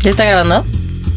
[0.00, 0.64] ¿Ya está grabando?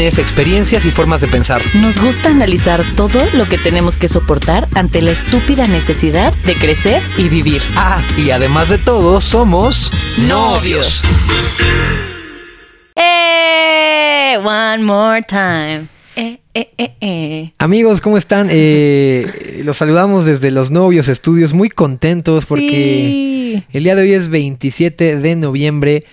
[0.00, 1.62] experiencias y formas de pensar.
[1.74, 7.02] Nos gusta analizar todo lo que tenemos que soportar ante la estúpida necesidad de crecer
[7.18, 7.60] y vivir.
[7.76, 9.90] Ah, y además de todo, somos
[10.28, 11.02] novios.
[12.96, 14.36] ¡Eh!
[14.38, 15.86] One more time.
[16.16, 17.52] Eh, eh, eh, eh.
[17.58, 18.48] Amigos, ¿cómo están?
[18.50, 23.64] Eh, los saludamos desde los novios estudios, muy contentos porque Sí.
[23.72, 26.04] el día de hoy es 27 de noviembre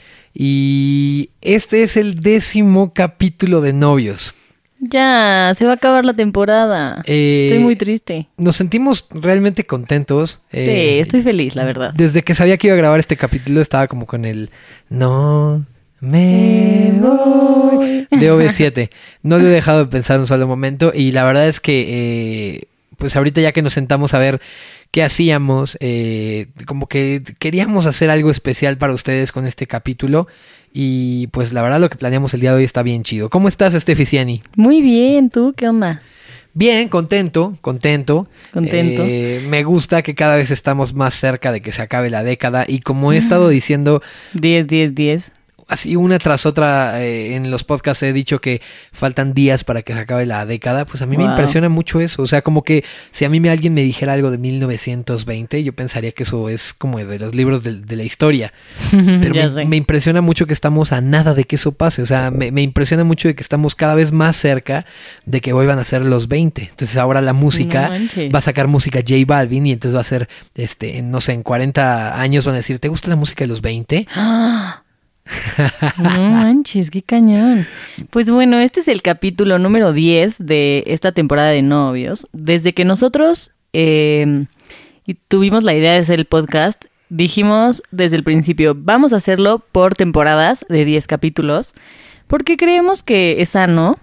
[0.41, 4.35] y este es el décimo capítulo de novios.
[4.79, 7.03] Ya, se va a acabar la temporada.
[7.07, 8.29] Eh, Estoy muy triste.
[8.37, 10.39] Nos sentimos realmente contentos.
[10.49, 11.93] sí, eh, estoy feliz, la verdad.
[11.93, 14.49] Desde que sabía que iba a grabar este capítulo estaba como con el
[14.87, 15.65] no
[15.99, 18.89] me voy de OV7.
[19.21, 22.67] No lo he dejado de pensar un solo momento y la verdad es que eh,
[22.99, 24.39] pues ahorita ya que nos sentamos a ver
[24.91, 30.27] qué hacíamos, eh, como que queríamos hacer algo especial para ustedes con este capítulo
[30.71, 33.29] y pues la verdad lo que planeamos el día de hoy está bien chido.
[33.29, 34.43] ¿Cómo estás, Esteficiani?
[34.55, 36.01] Muy bien, ¿tú qué onda?
[36.53, 38.27] Bien, contento, contento.
[38.51, 39.03] Contento.
[39.05, 42.65] Eh, me gusta que cada vez estamos más cerca de que se acabe la década
[42.67, 44.01] y como he estado diciendo
[44.33, 45.31] 10, 10, 10.
[45.69, 49.93] Así una tras otra eh, en los podcasts he dicho que faltan días para que
[49.93, 52.21] se acabe la década, pues a mí me impresiona mucho eso.
[52.21, 55.73] O sea, como que si a mí me, alguien me dijera algo de 1920, yo
[55.73, 58.51] pensaría que eso es como de los libros de, de la historia.
[58.91, 62.01] Pero me, impresiona mucho que estamos a nada de que eso pase.
[62.01, 64.85] O sea, me, me impresiona mucho de que estamos cada vez más cerca
[65.25, 66.63] de que vuelvan a ser los 20.
[66.63, 70.05] Entonces ahora la música No va a sacar música J Balvin y entonces va a
[70.05, 73.43] ser, este, en, no sé, en 40 años van a decir, ¿te gusta la música
[73.43, 74.07] de los 20?
[75.97, 77.65] No manches, qué cañón.
[78.09, 82.27] Pues bueno, este es el capítulo número 10 de esta temporada de novios.
[82.31, 84.45] Desde que nosotros eh,
[85.09, 89.57] y tuvimos la idea de hacer el podcast, dijimos desde el principio, vamos a hacerlo
[89.71, 91.73] por temporadas de 10 capítulos,
[92.27, 93.97] porque creemos que es sano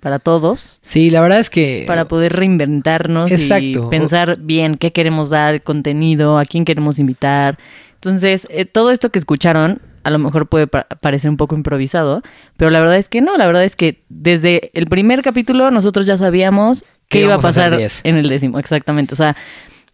[0.00, 0.80] para todos.
[0.82, 1.84] Sí, la verdad es que...
[1.86, 3.86] Para poder reinventarnos Exacto.
[3.86, 7.56] y pensar bien qué queremos dar, contenido, a quién queremos invitar.
[7.94, 12.22] Entonces, eh, todo esto que escucharon a lo mejor puede pa- parecer un poco improvisado,
[12.56, 16.06] pero la verdad es que no, la verdad es que desde el primer capítulo nosotros
[16.06, 18.00] ya sabíamos qué iba a pasar 10.
[18.04, 19.14] en el décimo, exactamente.
[19.14, 19.36] O sea,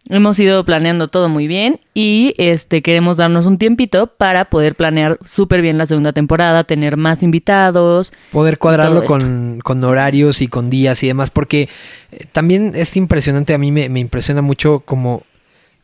[0.09, 5.17] hemos ido planeando todo muy bien y este queremos darnos un tiempito para poder planear
[5.25, 8.13] súper bien la segunda temporada, tener más invitados.
[8.31, 11.67] poder cuadrarlo con, con horarios y con días y demás, porque
[12.11, 15.23] eh, también es impresionante, a mí me, me impresiona mucho como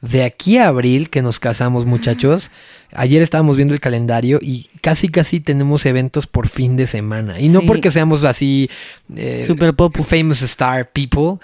[0.04, 2.52] de aquí a abril que nos casamos muchachos,
[2.92, 7.48] ayer estábamos viendo el calendario y casi casi tenemos eventos por fin de semana, y
[7.48, 7.66] no Sí.
[7.68, 8.70] porque seamos así
[9.16, 10.04] eh, Super popu.
[10.04, 11.40] famous star people,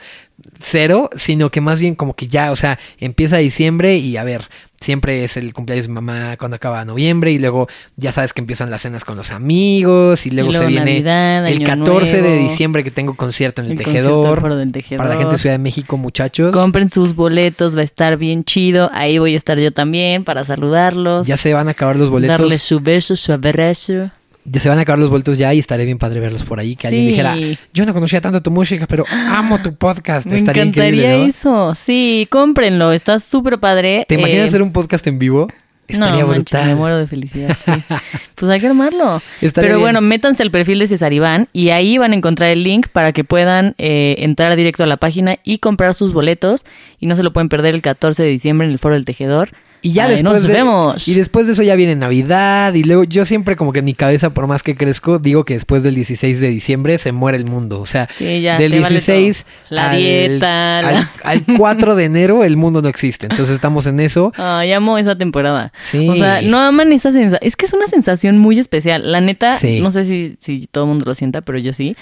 [0.59, 4.49] cero, sino que más bien como que ya, o sea, empieza diciembre y a ver,
[4.79, 7.67] siempre es el cumpleaños de mamá cuando acaba noviembre y luego
[7.97, 11.47] ya sabes que empiezan las cenas con los amigos y luego, luego se viene Navidad,
[11.47, 14.41] el Año 14 de diciembre que tengo concierto en el, tejedor.
[14.57, 14.97] Del Tejedor.
[14.97, 16.51] Para la gente de Ciudad de México, muchachos.
[16.51, 18.89] Compren sus boletos, va a estar bien chido.
[18.93, 21.27] Ahí voy a estar yo también para saludarlos.
[21.27, 22.39] Ya se van a acabar los boletos.
[22.39, 24.11] Darles su beso, su abrazo.
[24.53, 26.75] Se van a acabar los boletos ya y estaré bien padre verlos por ahí.
[26.75, 27.35] Que alguien dijera,
[27.73, 30.25] yo no conocía tanto tu música, pero amo tu podcast.
[30.27, 31.29] Me Estaría encantaría increíble, ¿no?
[31.29, 31.75] eso.
[31.75, 32.91] Sí, cómprenlo.
[32.91, 34.05] Está súper padre.
[34.07, 35.47] ¿Te imaginas Eh, hacer un podcast en vivo?
[35.87, 36.65] Estaría no, manches, brutal.
[36.67, 37.57] me muero de felicidad.
[37.63, 37.71] sí.
[38.35, 39.21] pues hay que armarlo.
[39.41, 39.81] Estaría Pero bien.
[39.85, 43.11] bueno, métanse al perfil de César Iván y ahí van a encontrar el link para
[43.11, 46.63] que puedan eh, entrar directo a la página y comprar sus boletos.
[46.99, 49.49] Y no se lo pueden perder el 14 de diciembre en el Foro del Tejedor.
[49.81, 51.07] Y ya después nos de, vemos.
[51.07, 53.93] Y después de eso ya viene Navidad y luego yo siempre como que en mi
[53.93, 57.45] cabeza, por más que crezco, digo que después del 16 de diciembre se muere el
[57.45, 57.79] mundo.
[57.79, 59.53] O sea, Sí, ya, del te vale 16 todo.
[59.69, 63.27] La al, dieta, al, la- al 4 de enero el mundo no existe.
[63.29, 64.33] Entonces estamos en eso.
[64.37, 65.71] Ay, amo esa temporada.
[65.79, 66.09] Sí.
[66.09, 67.39] O sea, no aman esa sensación.
[67.41, 69.11] Es que es una sensación muy especial.
[69.11, 69.79] La neta, Sí.
[69.79, 71.95] no sé si, si todo el mundo lo sienta, pero yo sí.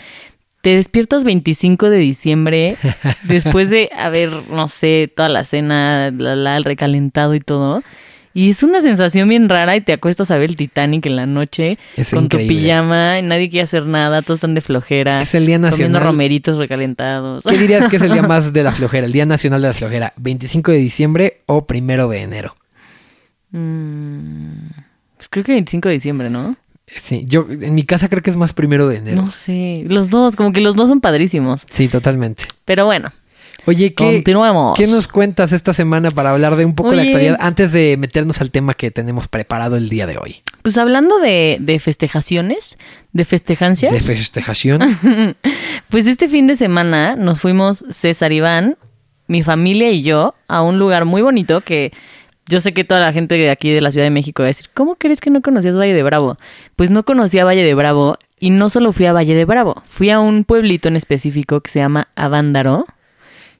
[0.61, 2.75] Te despiertas 25 de diciembre
[3.23, 7.83] después de haber, no sé, toda la cena, la, la- el recalentado y todo.
[8.33, 11.25] Y es una sensación bien rara y te acuestas a ver el Titanic en la
[11.25, 15.23] noche Es con tu pijama, y nadie quiere hacer nada, todos están de flojera.
[15.23, 16.03] Es el Día Comiendo Nacional.
[16.03, 17.43] romeritos recalentados.
[17.45, 19.07] ¿Qué dirías que es el día más de la flojera?
[19.07, 20.13] El Día Nacional de la Flojera.
[20.21, 22.55] ¿25 de diciembre o primero de enero?
[23.51, 24.69] Mm,
[25.15, 26.55] pues creo que 25 de diciembre, ¿no?
[26.87, 29.21] Sí, yo en mi casa creo que es más primero de enero.
[29.21, 31.65] No sé, los dos, como que los dos son padrísimos.
[31.69, 32.45] Sí, totalmente.
[32.63, 33.11] Pero bueno,
[33.65, 34.77] Oye, ¿qué, continuemos.
[34.77, 37.97] ¿qué nos cuentas esta semana para hablar de un poco de la actualidad antes de
[37.97, 40.41] meternos al tema que tenemos preparado el día de hoy?
[40.61, 42.77] Pues hablando de, de festejaciones,
[43.11, 44.79] de festejancias, De festejación.
[45.89, 48.77] pues este fin de semana nos fuimos César Iván,
[49.27, 51.91] mi familia y yo a un lugar muy bonito que
[52.47, 54.49] yo sé que toda la gente de aquí de la Ciudad de México va a
[54.49, 56.37] decir, ¿cómo crees que no conocías Valle de Bravo?
[56.75, 60.09] Pues no conocía Valle de Bravo y no solo fui a Valle de Bravo, fui
[60.09, 62.85] a un pueblito en específico que se llama Avándaro.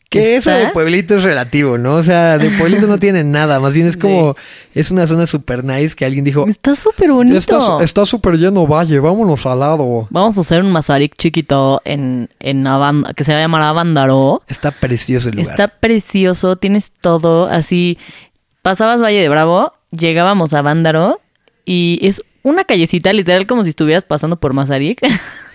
[0.09, 1.95] Que eso de pueblito es relativo, ¿no?
[1.95, 4.37] O sea, de pueblito no tiene nada, más bien es como,
[4.73, 7.37] es una zona super nice que alguien dijo, Está súper bonito.
[7.81, 10.07] está súper lleno, valle, vámonos al lado.
[10.09, 12.65] Vamos a hacer un mazarik chiquito en, en
[13.17, 14.43] que se va a llamar Avándaro.
[14.47, 15.51] Está precioso el lugar.
[15.51, 17.97] Está precioso, tienes todo así.
[18.67, 21.21] Pasabas Valle de Bravo, llegábamos a Vándaro
[21.63, 24.99] y es una callecita literal como si estuvieras pasando por Mazarik.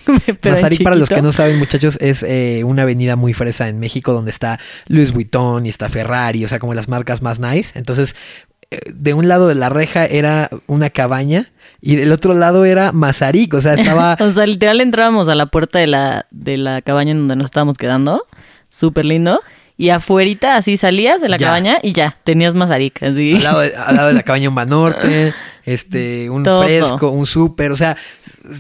[0.43, 4.15] Mazarik, para los que no saben, muchachos, es eh, una avenida muy fresa en México
[4.15, 7.79] donde está Louis Vuitton y está Ferrari, o sea, como las marcas más nice.
[7.79, 8.17] Entonces,
[8.71, 12.93] eh, de un lado de la reja era una cabaña y del otro lado era
[12.93, 14.17] Mazarik, o sea, estaba...
[14.21, 17.45] O sea, literal entrábamos a la puerta de la, de la cabaña en donde nos
[17.45, 18.25] estábamos quedando.
[18.71, 19.43] Súper lindo.
[19.83, 21.47] Y afuerita así salías de la Ya.
[21.49, 23.03] cabaña y ya, tenías Mazarik.
[23.03, 23.35] Así.
[23.35, 25.35] Al lado, de, al lado de la cabaña un banorte,
[25.65, 26.63] este, un Todo.
[26.63, 27.97] fresco, un súper, o sea,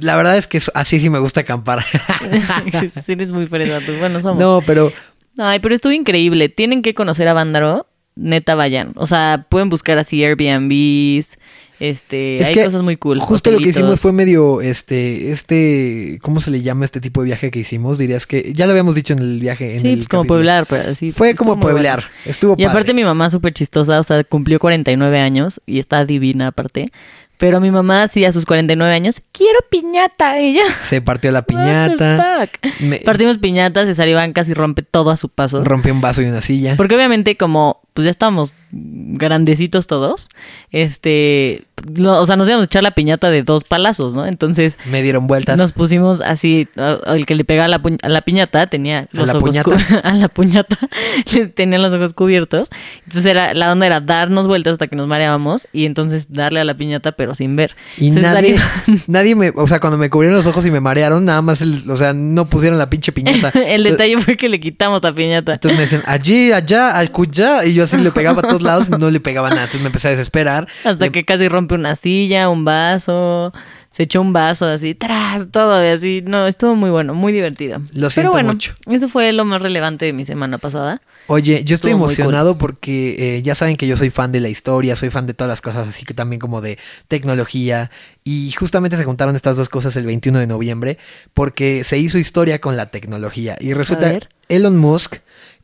[0.00, 1.84] la verdad es que así sí me gusta acampar.
[2.72, 3.92] Sí, sí, eres muy fresa tú.
[4.00, 4.38] Bueno, somos.
[4.38, 4.92] no, pero
[5.38, 6.48] Ay, pero estuvo increíble.
[6.48, 7.86] Tienen que conocer a Vándaro.
[8.16, 8.92] Neta, vayan.
[8.96, 11.38] O sea, pueden buscar así Airbnbs.
[11.82, 13.18] Este, Es hay que cosas muy cool.
[13.18, 17.26] Justo lo que hicimos fue medio, este, este, ¿cómo se le llama este tipo de
[17.26, 17.98] viaje que hicimos?
[17.98, 19.74] Dirías que, ya lo habíamos dicho en el viaje.
[19.74, 21.10] En Sí, el pues como pueblar, pero así.
[21.10, 22.14] Fue como muy pueblear, bueno.
[22.26, 26.48] estuvo Y aparte mi mamá súper chistosa, o sea, cumplió 49 años y está divina
[26.48, 26.92] aparte.
[27.38, 30.40] Pero mi mamá sí a sus 49 años, quiero piñata.
[30.40, 31.52] Y yo, Se partió la "What the
[31.96, 32.72] piñata, fuck?".
[32.82, 35.64] me- Partimos piñatas, César Iván casi rompe todo a su paso.
[35.64, 36.76] rompió un vaso y una silla.
[36.76, 40.28] Porque obviamente como pues ya estábamos grandecitos todos,
[40.70, 41.64] este,
[42.06, 44.24] o sea, nos íbamos a echar la piñata de dos palazos, ¿no?
[44.26, 45.58] Entonces Me dieron vueltas.
[45.58, 46.68] nos pusimos así,
[47.06, 49.98] el que le pegaba la, puñ- a la piñata tenía los la ojos puñata?
[50.04, 50.78] a la puñata
[51.34, 52.68] le tenían los ojos cubiertos.
[53.04, 56.64] Entonces era la onda era darnos vueltas hasta que nos mareábamos y entonces darle a
[56.64, 57.76] la piñata pero sin ver.
[57.98, 58.56] Y Entonces, nadie,
[59.06, 61.88] nadie me, o sea, cuando me cubrieron los ojos y me marearon, nada más, el,
[61.90, 63.50] o sea, no pusieron la pinche piñata.
[63.66, 65.54] el detalle fue que le quitamos la piñata.
[65.54, 69.10] Entonces me decían, allí, allá, acullá, y yo así le pegaba a todos lados, no
[69.10, 69.62] le pegaba nada.
[69.62, 70.68] Entonces me empecé a desesperar.
[70.84, 73.52] Hasta Le- que casi rompe una silla, un vaso,
[73.90, 76.22] se echó un vaso así, tras, todo y así.
[76.24, 77.80] No, estuvo muy bueno, muy divertido.
[77.92, 78.72] Lo siento Pero bueno, mucho.
[78.90, 81.02] eso fue lo más relevante de mi semana pasada.
[81.28, 84.48] Oye, yo estoy Estuvo emocionado porque eh, ya saben que yo soy fan de la
[84.48, 87.90] historia, soy fan de todas las cosas, así que también como de tecnología.
[88.24, 90.98] Y justamente se juntaron estas dos cosas el 21 de noviembre
[91.34, 93.56] porque se hizo historia con la tecnología.
[93.60, 94.18] Y resulta.
[94.48, 95.16] Elon Musk,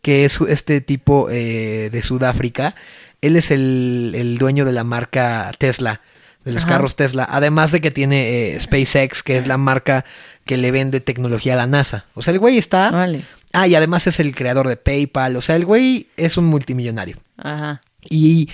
[0.03, 2.75] que es este tipo eh, de Sudáfrica,
[3.21, 6.01] él es el, el dueño de la marca Tesla.
[6.45, 6.75] De los Ajá.
[6.75, 10.05] carros Tesla, además de que tiene eh, SpaceX, que es la marca
[10.47, 12.07] que le vende tecnología a la NASA.
[12.15, 13.23] O sea, el güey está Vale.
[13.53, 15.37] Ah, y además es el creador de PayPal.
[15.37, 17.17] O sea, el güey es un multimillonario.
[17.37, 17.81] Ajá.
[18.09, 18.49] Y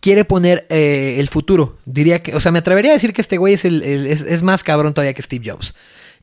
[0.00, 1.78] quiere poner eh, el futuro.
[1.86, 4.20] Diría que, o sea, me atrevería a decir que este güey es, el, el- es,
[4.20, 5.74] es más cabrón todavía que Steve Jobs.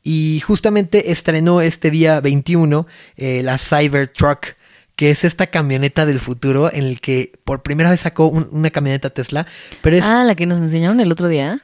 [0.03, 2.87] Y justamente estrenó este día 21
[3.17, 4.55] eh, la Cybertruck,
[4.97, 8.69] que es esta camioneta del futuro en el que por primera vez sacó un- una
[8.71, 9.47] camioneta Tesla.
[9.81, 11.63] Pero es Ah, la que nos enseñaron el otro día.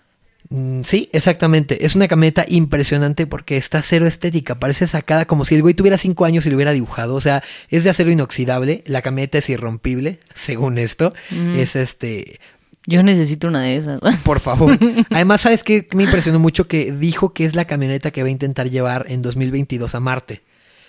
[0.49, 1.85] Mm, Sí, exactamente.
[1.85, 4.59] Es una camioneta impresionante porque está cero estética.
[4.59, 7.15] Parece sacada como si el güey tuviera cinco años y lo hubiera dibujado.
[7.15, 8.83] O sea, es de acero inoxidable.
[8.85, 11.09] La camioneta es irrompible, según esto.
[11.55, 12.39] Es este.
[12.85, 13.99] Yo necesito una de esas.
[14.23, 14.77] Por favor.
[15.09, 15.87] Además, ¿sabes qué?
[15.95, 19.21] Me impresionó mucho que dijo que es la camioneta que va a intentar llevar en
[19.23, 20.41] 2022 a Marte.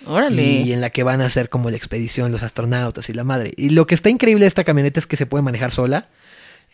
[0.05, 0.43] Órale.
[0.61, 3.53] Y en la que van a hacer como la expedición, los astronautas y la madre.
[3.57, 6.07] Y lo que está increíble de esta camioneta es que se puede manejar sola.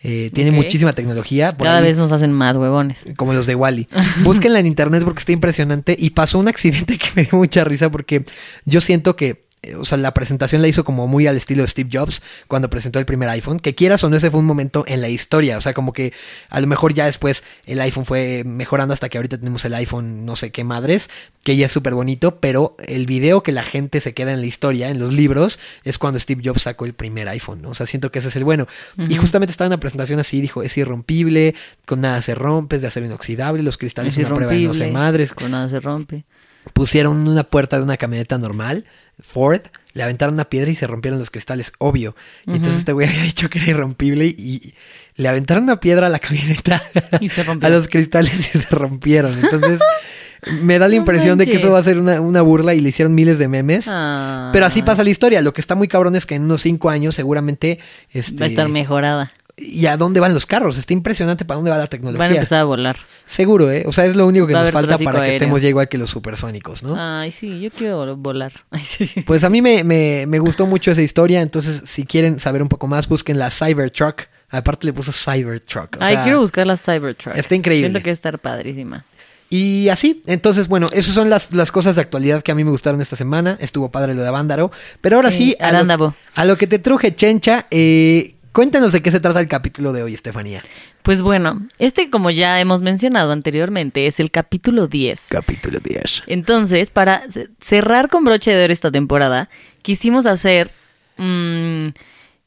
[0.04, 1.52] Eh, tiene muchísima tecnología.
[1.56, 3.04] Por Cada ahí- vez nos hacen más huevones.
[3.16, 3.88] como los de Wally.
[4.24, 5.96] Búsquenla en internet porque está impresionante.
[5.98, 8.24] Y pasó un accidente que me dio mucha risa porque
[8.64, 9.44] yo siento que,
[9.78, 12.98] o sea, la presentación la hizo como muy al estilo de Steve Jobs cuando presentó
[12.98, 13.60] el primer iPhone.
[13.60, 15.56] Que quieras o no, ese fue un momento en la historia.
[15.56, 16.12] O sea, como que
[16.48, 20.26] a lo mejor ya después el iPhone fue mejorando hasta que ahorita tenemos el iPhone
[20.26, 21.10] no sé qué madres,
[21.44, 22.40] que ya es súper bonito.
[22.40, 25.96] Pero el video que la gente se queda en la historia, en los libros, es
[25.98, 27.62] cuando Steve Jobs sacó el primer iPhone.
[27.62, 27.70] ¿no?
[27.70, 28.66] O sea, siento que ese es el bueno.
[29.08, 31.54] Y justamente estaba en una presentación así, dijo, es irrompible,
[31.86, 34.74] con nada se rompe, es de acero inoxidable, los cristales Es una prueba de no
[34.74, 35.32] sé madres.
[35.34, 36.24] Con nada se rompe.
[36.72, 38.84] Pusieron una puerta de una camioneta normal,
[39.20, 39.60] Ford,
[39.94, 42.16] le aventaron una piedra y se rompieron los cristales, obvio.
[42.46, 44.74] Y entonces este güey había dicho que era irrompible y
[45.16, 46.82] le aventaron una piedra a la camioneta,
[47.20, 49.32] Y se a los cristales y se rompieron.
[49.34, 49.80] Entonces
[50.62, 52.88] me da la impresión de que eso va a ser una, una burla y le
[52.88, 53.86] hicieron miles de memes.
[53.88, 55.42] Ah, Pero así pasa la historia.
[55.42, 57.78] Lo que está muy cabrón es que en unos cinco años seguramente...
[58.10, 59.30] Este, Va a estar mejorada.
[59.56, 60.78] ¿Y a dónde van los carros?
[60.78, 62.26] Está impresionante para dónde va la Van a tecnología.
[62.28, 62.96] empezar a volar.
[63.26, 63.84] Seguro, ¿eh?
[63.86, 65.98] O sea, es lo único que Va nos falta para que estemos ya igual que
[65.98, 66.96] los supersónicos, ¿no?
[66.98, 68.52] Ay, sí, yo quiero volar.
[68.70, 69.20] Ay, sí, sí.
[69.20, 72.68] Pues a mí me, me- me gustó mucho esa historia, entonces si quieren saber un
[72.68, 74.22] poco más, busquen la Cybertruck.
[74.48, 75.96] Aparte le puso Cybertruck.
[75.96, 77.36] o Ay, sea, quiero buscar la Cybertruck.
[77.36, 77.88] está increíble.
[77.88, 79.04] Siento que va a estar padrísima.
[79.50, 82.70] Y así, entonces bueno, esas son las, las cosas de actualidad que a mí me
[82.70, 83.58] gustaron esta semana.
[83.60, 84.70] Estuvo padre lo de Avándaro.
[85.02, 89.02] Pero ahora Sí, sí, a, lo, a lo que te truje, Chencha, eh, cuéntanos de
[89.02, 90.62] qué se trata el capítulo de hoy, Estefanía.
[91.02, 95.28] Pues bueno, este como ya hemos mencionado anteriormente es el capítulo 10.
[95.30, 96.22] Capítulo 10.
[96.26, 99.48] Entonces, para ce- cerrar con broche de oro esta temporada,
[99.82, 100.70] quisimos hacer
[101.16, 101.88] mm,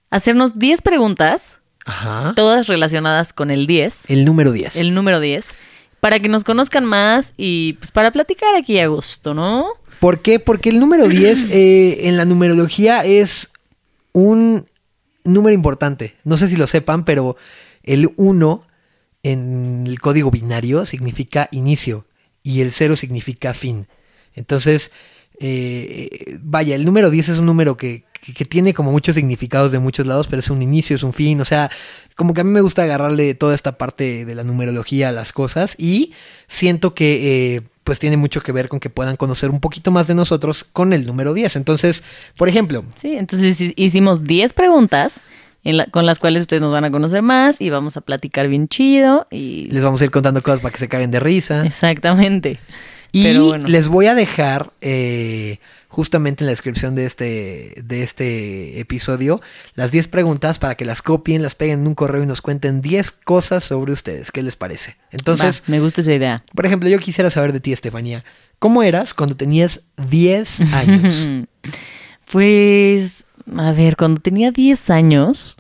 [0.10, 2.34] hacernos 10 preguntas, Ajá.
[2.36, 4.76] todas relacionadas con el 10, El número 10.
[4.78, 5.54] el número 10,
[6.00, 9.68] para que nos conozcan más y pues para platicar aquí a gusto, ¿no?
[10.00, 10.40] ¿Por qué?
[10.40, 13.52] Porque el número 10 eh, en la numerología es
[14.14, 14.68] un
[15.34, 16.16] número importante.
[16.24, 17.36] No sé si lo sepan, pero
[17.84, 18.66] el 1
[19.24, 22.06] en el código binario significa inicio
[22.44, 23.88] y el 0 significa fin.
[24.36, 24.92] Entonces,
[25.40, 28.04] eh, vaya, el número 10 es un número que,
[28.36, 31.42] que- tiene como muchos significados de muchos lados, pero es un inicio, es un fin.
[31.42, 31.70] O sea,
[32.16, 35.34] como que a mí me gusta agarrarle toda esta parte de la numerología a las
[35.34, 36.14] cosas y
[36.48, 37.56] siento que...
[37.58, 40.66] eh, pues tiene mucho que ver con que puedan conocer un poquito más de nosotros
[40.66, 41.56] con el número 10.
[41.56, 42.04] Entonces,
[42.36, 45.22] por ejemplo, Sí, entonces hi- hicimos 10 preguntas
[45.64, 48.48] en la- con las cuales ustedes nos van a conocer más y vamos a platicar
[48.48, 51.66] bien chido y les vamos a ir contando cosas para que se caguen de risa.
[51.66, 52.60] exactamente.
[53.12, 53.68] Y Pero bueno.
[53.68, 55.60] les voy a dejar eh,
[55.96, 59.42] justamente en la descripción de este, de este episodio
[59.76, 62.82] las 10 preguntas para que las copien, las peguen en un correo y nos cuenten
[62.82, 64.30] 10 cosas sobre ustedes.
[64.30, 64.98] ¿Qué les parece?
[65.12, 66.44] Entonces, Va, me gusta esa idea.
[66.54, 68.26] por ejemplo, yo quisiera saber de ti, Estefanía.
[68.60, 71.28] ¿Cómo eras cuando tenías 10 años?
[72.32, 73.26] Pues,
[73.56, 75.58] a ver, cuando tenía 10 años,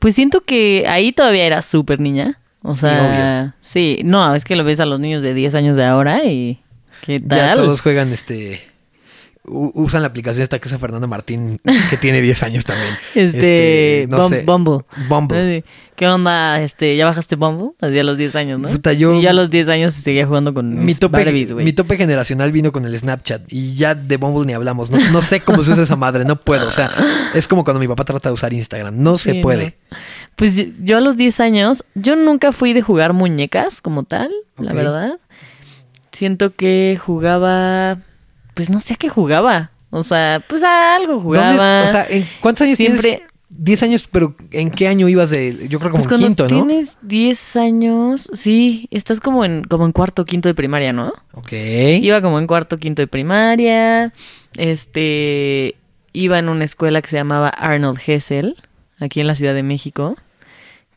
[0.00, 2.40] pues siento que ahí todavía era súper niña.
[2.62, 5.84] O sea, sí, no, es que lo ves a los niños de 10 años de
[5.84, 6.58] ahora y
[7.02, 7.38] ¿qué tal?
[7.38, 8.73] ya todos juegan este...
[9.46, 11.60] Usan la aplicación esta que usa Fernando Martín,
[11.90, 12.94] que tiene 10 años también.
[13.14, 14.84] Este, Bum- Bumble.
[15.08, 15.38] Bumble.
[15.58, 15.64] Así,
[15.96, 16.60] ¿Qué onda?
[16.62, 17.72] Este, ¿ya bajaste Bumble?
[17.80, 18.68] Así a los 10 años, ¿no?
[18.70, 21.72] Puta, yo- Y ya a los 10 años seguía jugando con Mi tope, Barbies, mi
[21.74, 24.90] tope generacional vino con el Snapchat y ya de Bumble ni hablamos.
[24.90, 26.66] No, no sé cómo se usa esa madre, no puedo.
[26.66, 26.90] O sea,
[27.34, 28.94] es como cuando mi papá trata de usar Instagram.
[29.02, 29.76] No se puede.
[29.90, 29.96] no.
[30.36, 34.30] Pues yo, yo a los 10 años, yo nunca fui de jugar muñecas como tal,
[34.56, 35.18] la verdad.
[36.12, 37.98] Siento que jugaba,
[38.54, 39.70] pues no sé a qué jugaba.
[39.90, 41.84] O sea, pues a algo ¿Dónde- jugaba.
[41.84, 43.22] o sea, ¿en ¿cuántos años Siempre- tienes?
[43.56, 45.68] 10 años, pero ¿en qué año ibas de...?
[45.68, 46.66] Yo creo como pues en quinto, ¿no?
[46.66, 51.12] tienes 10 años, sí, estás como en, como en cuarto, quinto de primaria, ¿no?
[51.34, 51.52] Ok.
[52.00, 54.12] Iba como en cuarto, quinto de primaria.
[54.56, 55.76] Este.
[56.12, 58.56] Iba en una escuela que se llamaba Arnold Hessel,
[58.98, 60.16] aquí en la Ciudad de México.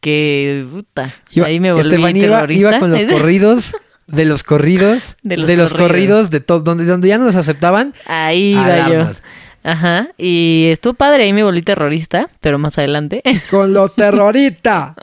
[0.01, 0.65] Que.
[0.71, 1.13] Puta.
[1.31, 2.69] Iba- ahí me volví Estefanía iba, terrorista.
[2.69, 3.75] iba con los corridos,
[4.07, 6.29] de los corridos, De de los corridos, corridos.
[6.29, 7.93] de todo, donde, donde ya no nos aceptaban.
[8.07, 9.11] Ahí iba yo.
[9.63, 10.09] Ajá.
[10.17, 13.21] Y estuvo padre, ahí me volví terrorista, pero más adelante.
[13.51, 14.95] Con los terroristas.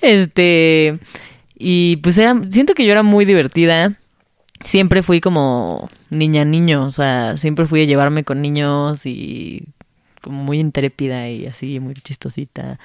[0.00, 0.98] Este.
[1.58, 3.98] Y pues era, siento que yo era muy divertida.
[4.62, 9.64] Siempre fui como niña niño, o sea, siempre fui a llevarme con niños y
[10.20, 12.78] como muy intrépida y así, muy chistosita.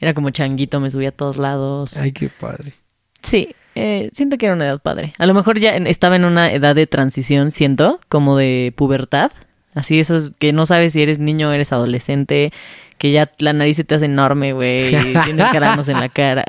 [0.00, 1.96] Era como changuito, me subía a todos lados.
[1.96, 2.74] Ay, qué padre.
[3.22, 5.12] Sí, eh, siento que era una edad padre.
[5.18, 9.32] A lo mejor ya estaba en una edad de transición, siento, como de pubertad.
[9.74, 12.52] Así esos que no sabes si eres niño o eres adolescente,
[12.96, 16.44] que ya la nariz se te hace enorme, güey, y tienes granos en la cara.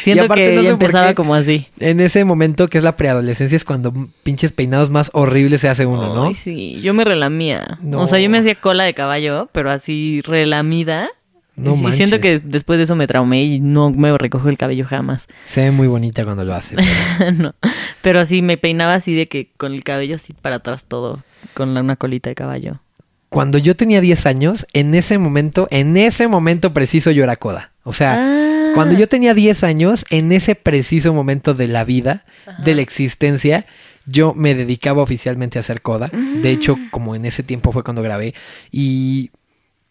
[0.00, 1.68] Siento que no sé empezaba como así.
[1.78, 5.84] En ese momento que es la preadolescencia es cuando pinches peinados más horribles se hace
[5.84, 6.32] uno, ¿no?
[6.32, 7.78] Sí, yo me relamía.
[7.82, 8.00] No.
[8.00, 11.10] O sea, yo me hacía cola de caballo, pero así relamida.
[11.54, 14.86] No y siento que después de eso me traumé y no me recojo el cabello
[14.86, 15.28] jamás.
[15.44, 16.76] Se ve muy bonita cuando lo hace.
[17.18, 17.54] pero- no.
[18.00, 21.22] Pero así me peinaba así de que con el cabello así para atrás todo,
[21.54, 22.80] con una colita de caballo.
[23.28, 27.72] Cuando yo tenía 10 años, en ese momento, en ese momento preciso yo era coda.
[27.82, 28.72] O sea, Ah.
[28.74, 32.24] cuando yo tenía 10 años, en ese preciso momento de la vida,
[32.64, 33.66] de la existencia,
[34.06, 36.08] yo me dedicaba oficialmente a hacer coda.
[36.42, 36.90] De hecho, Mm.
[36.90, 38.34] como en ese tiempo fue cuando grabé.
[38.70, 39.30] Y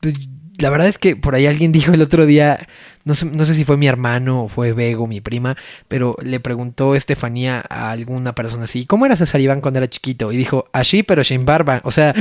[0.01, 0.15] pues,
[0.61, 2.59] la verdad es que por ahí alguien dijo el otro día,
[3.03, 6.39] no sé, no sé si fue mi hermano o fue Bego, mi prima, pero le
[6.39, 10.31] preguntó Estefanía a alguna persona así, ¿cómo era César Iván cuando era chiquito?
[10.31, 11.81] Y dijo, así pero sin barba.
[11.83, 12.13] O sea,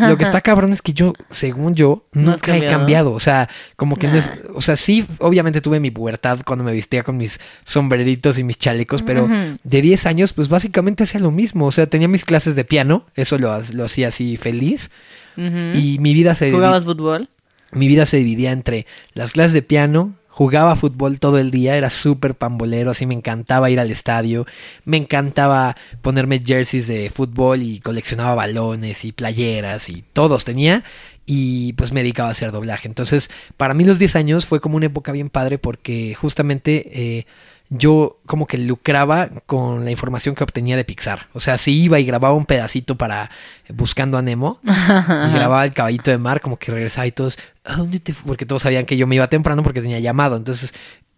[0.00, 3.12] lo que está cabrón es que yo, según yo, ¿No nunca he cambiado?
[3.12, 6.72] O sea, como que no es, o sea, sí, obviamente tuve mi pubertad cuando me
[6.72, 9.28] vestía con mis sombreritos y mis chalecos, pero
[9.62, 11.66] de 10 años, pues básicamente hacía lo mismo.
[11.66, 14.90] O sea, tenía mis clases de piano, eso lo, lo hacía así feliz.
[15.36, 17.28] Y mi vida se ¿Jugabas fútbol?
[17.72, 21.90] Mi vida se dividía entre las clases de piano, jugaba fútbol todo el día, era
[21.90, 24.46] súper pambolero, así me encantaba ir al estadio,
[24.84, 30.84] me encantaba ponerme jerseys de fútbol y coleccionaba balones y playeras y todos tenía
[31.26, 32.88] y pues me dedicaba a hacer doblaje.
[32.88, 37.26] Entonces, para mí los 10 años fue como una época bien padre porque justamente eh,
[37.70, 41.26] yo como que lucraba con la información que obtenía de Pixar.
[41.34, 43.30] O sea, si iba y grababa un pedacito para
[43.68, 47.76] Buscando a Nemo y grababa el caballito de mar, como que regresaba y todos, ¿a
[47.76, 50.36] dónde te fu-?" Porque todos sabían que yo me iba temprano porque tenía llamado.
[50.36, 50.74] Entonces,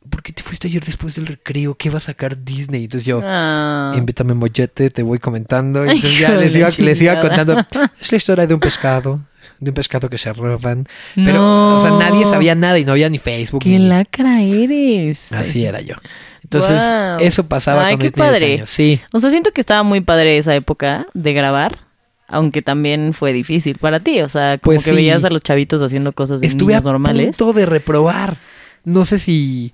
[0.09, 1.75] ¿por qué te fuiste ayer después del recreo?
[1.77, 2.85] ¿Qué va a sacar Disney?
[2.85, 3.93] Entonces yo, Ah.
[3.97, 5.85] invítame mollete, te voy comentando.
[5.87, 7.57] Y entonces ya les iba, les iba contando,
[8.01, 9.21] es la historia de un pescado.
[9.59, 10.87] De un pescado que se roban.
[11.15, 13.63] Pero, o sea, nadie sabía nada y no había ni Facebook.
[13.63, 15.33] ¡Qué ni- lacra eres!
[15.33, 15.97] Así era yo.
[16.43, 16.81] Entonces,
[17.21, 18.55] eso pasaba Ay, cuando qué yo tenía 10 padre.
[18.55, 18.71] años.
[18.71, 19.01] Sí.
[19.13, 21.79] O sea, siento que estaba muy padre esa época de grabar,
[22.31, 24.21] aunque también fue difícil para ti.
[24.23, 24.97] O sea, como Pues que sí.
[24.97, 27.37] veías a los chavitos haciendo cosas de Estuve a niños normales.
[27.37, 28.37] punto de reprobar.
[28.85, 29.73] No sé si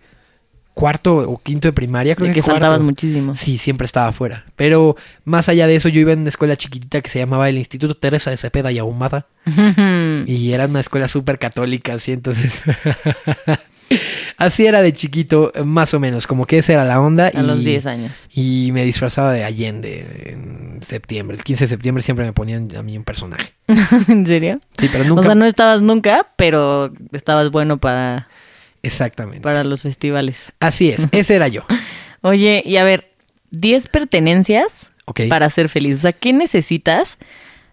[0.75, 3.35] cuarto o quinto de primaria, creo De que que faltabas muchísimo.
[3.35, 4.45] Sí, siempre estaba afuera.
[4.57, 4.95] Pero
[5.25, 7.95] más allá de eso, yo iba en una escuela chiquitita que se llamaba el Instituto
[7.97, 9.27] Teresa de Cepeda y Ahumada.
[10.27, 12.63] Y era una escuela súper católica, así entonces.
[14.37, 16.27] así era de chiquito, más o menos.
[16.27, 17.31] Como que esa era la onda.
[17.35, 18.29] a y, los 10 años.
[18.35, 21.37] Y me disfrazaba de Allende en septiembre.
[21.37, 23.53] El 15 de septiembre siempre me ponían a mí un personaje.
[24.09, 24.61] ¿En serio?
[24.79, 25.21] Sí, pero nunca.
[25.21, 28.29] O sea, no estabas nunca, pero estabas bueno para,
[28.83, 29.41] Exactamente.
[29.41, 30.53] para los festivales.
[30.61, 31.63] Así es, ese era yo.
[32.23, 33.11] Oye, y a ver,
[33.51, 34.91] 10 pertenencias
[35.29, 35.97] para ser feliz.
[35.97, 37.19] O sea, ¿qué necesitas?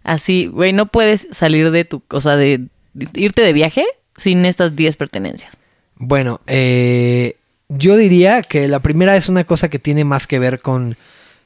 [0.04, 3.86] Así, güey, no puedes salir de tu, o sea, de, de irte de viaje
[4.18, 5.63] sin estas 10 pertenencias.
[6.06, 7.38] Bueno, eh,
[7.70, 10.98] yo diría que la primera es una cosa que tiene más que ver con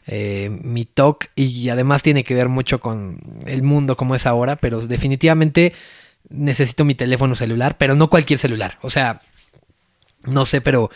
[0.08, 4.56] eh, mi TOC y además tiene que ver mucho con el mundo como es ahora,
[4.56, 5.74] pero definitivamente
[6.30, 8.80] necesito mi teléfono celular, pero no cualquier celular.
[8.82, 9.22] O sea,
[10.24, 10.90] no sé, pero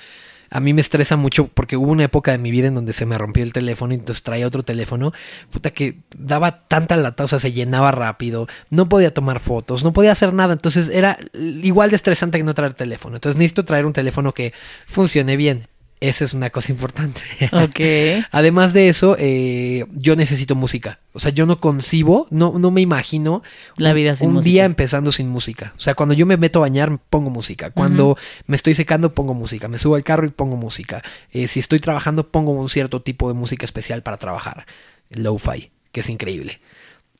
[0.52, 3.06] a mí me estresa mucho porque hubo una época de mi vida en donde se
[3.06, 5.14] me rompió el teléfono y entonces traía otro teléfono,
[5.50, 9.94] puta que daba tanta lata, o sea, se llenaba rápido, no podía tomar fotos, no
[9.94, 13.16] podía hacer nada, entonces era igual de estresante que no traer teléfono.
[13.16, 14.54] Entonces necesito traer un teléfono que
[14.88, 15.64] funcione bien.
[16.02, 17.22] Esa es una cosa importante.
[17.52, 18.26] Ok.
[18.32, 21.00] Además de eso, eh, yo necesito música.
[21.14, 23.44] O sea, yo no concibo, no, no me imagino
[23.78, 24.50] La un- vida sin un música.
[24.50, 25.74] día empezando sin música.
[25.78, 27.70] O sea, cuando yo me meto a bañar, pongo música.
[27.70, 29.68] Cuando me estoy secando, pongo música.
[29.68, 31.04] Me subo al carro y pongo música.
[31.32, 34.66] Eh, si estoy trabajando, pongo un cierto tipo de música especial para trabajar.
[35.12, 36.62] Lo-fi, que es increíble.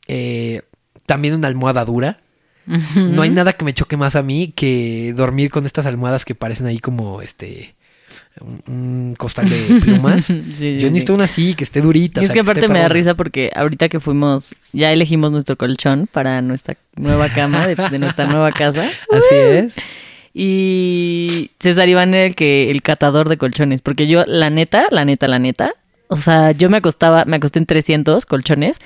[0.08, 0.64] Eh,
[1.06, 2.22] también una almohada dura.
[2.96, 6.36] No hay nada que me choque más a mí que dormir con estas almohadas que
[6.36, 7.76] parecen ahí como este
[8.42, 10.26] un, un costal de plumas.
[10.32, 11.16] Sí, sí, Yo necesito sí.
[11.16, 12.20] una así, que esté durita.
[12.20, 15.32] Y o es sea, que aparte me da risa porque ahorita que fuimos, ya elegimos
[15.32, 18.84] nuestro colchón para nuestra nueva cama de, de nuestra nueva casa.
[19.12, 19.76] Así es.
[20.34, 23.82] Y César Iván era el que, el catador de colchones.
[23.82, 25.74] Porque yo, la neta, la neta, la neta.
[26.14, 28.80] O sea, yo me acostaba, me acosté en 300 colchones.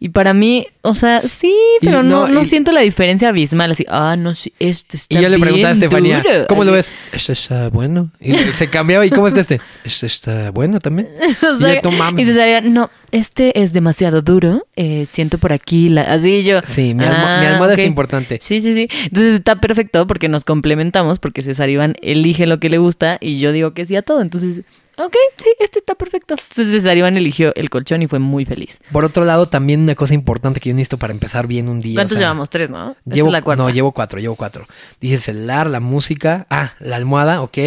[0.00, 3.28] Y para mí, o sea, sí, Y pero no, no, no y- siento la diferencia
[3.28, 3.70] abismal.
[3.70, 6.46] Así, ah, no, sí, este está Y yo le preguntaba a bien Estefanía, duro".
[6.48, 6.92] ¿cómo lo ves?
[7.12, 8.10] Este está bueno.
[8.20, 9.60] Y se cambiaba, ¿y cómo está este?
[9.84, 11.08] Este está bueno también.
[11.42, 12.26] O y sea, yo, "No mames".
[12.26, 14.66] y César Iván, no, este es demasiado duro.
[14.74, 16.60] eh, siento por aquí, la, así yo.
[16.64, 17.78] Sí, mi, almo- "Ah, mi almohada ok".
[17.78, 18.38] es importante.
[18.40, 18.88] Sí, sí, sí.
[19.04, 23.38] Entonces está perfecto porque nos complementamos, porque César Iván elige lo que le gusta y
[23.38, 24.20] yo digo que sí a todo.
[24.20, 24.62] Entonces,
[24.96, 26.34] ok, sí, este está perfecto.
[26.34, 28.78] Entonces César Iván eligió el colchón y fue muy feliz.
[28.92, 31.94] Por otro lado, también una cosa importante que yo necesito para empezar bien un día.
[31.96, 32.50] ¿Cuántos o sea, llevamos?
[32.50, 32.96] Tres, ¿no?
[33.04, 33.62] Llevo, es la cuarta.
[33.62, 34.66] No, llevo cuatro, llevo cuatro.
[35.00, 37.58] Dije el celular, la música, ah, la almohada, ok.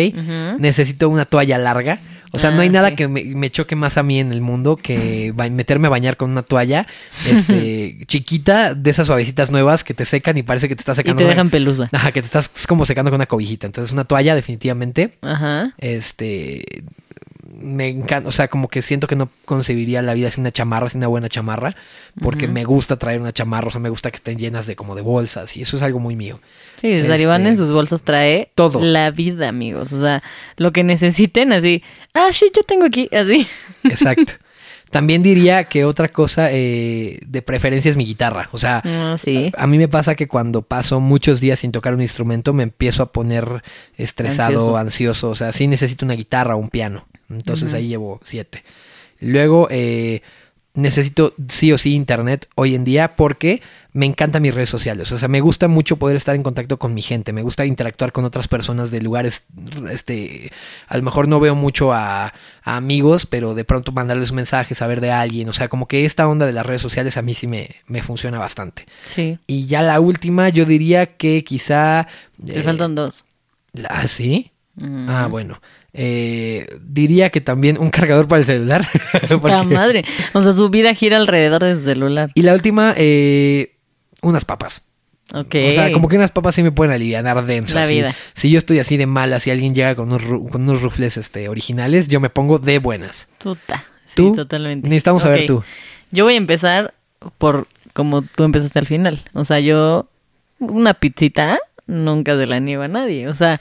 [0.59, 1.99] Necesito una toalla larga.
[2.31, 2.95] O sea, no Ah, hay nada sí.
[2.95, 6.31] que me, me choque más a mí en el mundo que meterme a bañar con
[6.31, 6.85] una toalla
[7.25, 10.99] este, chiquita, de esas suavecitas nuevas que te secan y parece que te estás Y
[10.99, 11.19] secando.
[11.19, 11.87] te una- dejan pelusa.
[11.93, 13.67] Ajá, que te estás es como secando con una cobijita.
[13.67, 15.11] Entonces, una toalla, definitivamente.
[15.21, 15.73] Ajá.
[15.77, 16.83] Este.
[17.57, 20.89] Me encanta, o sea, como que siento que no concebiría la vida sin una chamarra,
[20.89, 21.75] sin una buena chamarra,
[22.21, 24.95] porque me gusta traer una chamarra, o sea, me gusta que estén llenas de como
[24.95, 26.39] de bolsas, y eso es algo muy mío.
[26.81, 28.81] Sí, Este, en sus bolsas trae todo.
[28.81, 29.93] la vida, amigos.
[29.93, 30.21] O sea,
[30.57, 31.81] lo que necesiten, así.
[32.13, 33.47] Ah, sí, yo tengo aquí, así.
[33.83, 34.33] Exacto.
[34.91, 38.47] También diría que otra cosa eh, de preferencia es mi guitarra.
[38.51, 39.51] O sea, Ah, sí.
[39.57, 43.01] a mí me pasa que cuando paso muchos días sin tocar un instrumento me empiezo
[43.03, 43.63] a poner
[43.97, 44.77] estresado, Ansioso.
[44.77, 45.29] ansioso.
[45.31, 47.05] O sea, sí necesito una guitarra o un piano.
[47.29, 48.63] Entonces ahí llevo siete.
[49.19, 50.21] Luego eh,
[50.73, 53.61] necesito sí o sí internet hoy en día porque
[53.93, 55.09] me encantan mis redes sociales.
[55.13, 57.31] O sea, me gusta mucho poder estar en contacto con mi gente.
[57.31, 59.45] Me gusta interactuar con otras personas de lugares.
[59.89, 60.51] Este,
[60.87, 62.25] a lo mejor no veo mucho a,
[62.63, 65.47] a amigos, pero de pronto mandarles un mensaje, saber de alguien.
[65.47, 68.03] O sea, como que esta onda de las redes sociales a mí sí me, me
[68.03, 68.85] funciona bastante.
[69.07, 69.39] Sí.
[69.47, 72.07] Y ya la última, yo diría que quizá.
[72.45, 73.23] Te eh, faltan dos.
[73.71, 74.51] la- ¿Sí?
[74.75, 75.07] Mm.
[75.09, 75.61] Ah, bueno.
[75.97, 78.85] Eh, diría que también un cargador para el celular.
[79.43, 80.03] La madre.
[80.33, 82.31] O sea, su vida gira alrededor de su celular.
[82.35, 83.77] Y la última, eh,
[84.21, 84.83] unas papas.
[85.33, 85.55] Ok.
[85.69, 87.75] O sea, como que unas papas sí me pueden aliviar denso.
[87.75, 87.95] La así.
[87.95, 88.13] vida.
[88.33, 91.17] Si yo estoy así de mala, si alguien llega con unos, ru- con unos rufles
[91.17, 93.29] este, originales, yo me pongo de buenas.
[93.39, 93.85] Puta.
[94.05, 94.35] Sí, ¿Tú?
[94.35, 94.87] totalmente.
[94.87, 95.63] Necesitamos saber tú.
[96.11, 96.93] Yo voy a empezar
[97.37, 99.21] por como tú empezaste al final.
[99.33, 100.09] O sea, yo
[100.59, 103.27] una pizzita nunca se la niego a nadie.
[103.27, 103.59] O sea,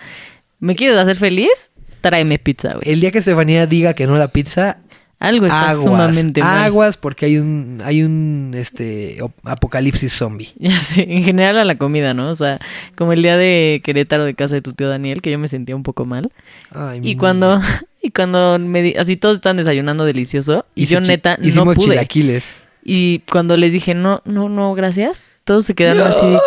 [0.59, 1.71] ¿me quieres hacer feliz?
[2.09, 2.83] Tráeme pizza, güey.
[2.91, 4.79] El día que Estefanía diga que no la pizza,
[5.19, 6.65] Algo está aguas, sumamente mal.
[6.65, 10.53] aguas, porque hay un, hay un este apocalipsis zombie.
[10.59, 12.31] Ya sé, en general a la comida, ¿no?
[12.31, 12.59] O sea,
[12.95, 15.75] como el día de Querétaro de casa de tu tío Daniel, que yo me sentía
[15.77, 16.31] un poco mal.
[16.73, 17.61] Ay, Y cuando,
[18.03, 21.87] y cuando me di- así todos estaban desayunando delicioso y yo neta no hicimos pude.
[21.91, 22.55] chilaquiles.
[22.87, 26.39] Y cuando les dije, no, no, no, gracias, todos se quedaron así de,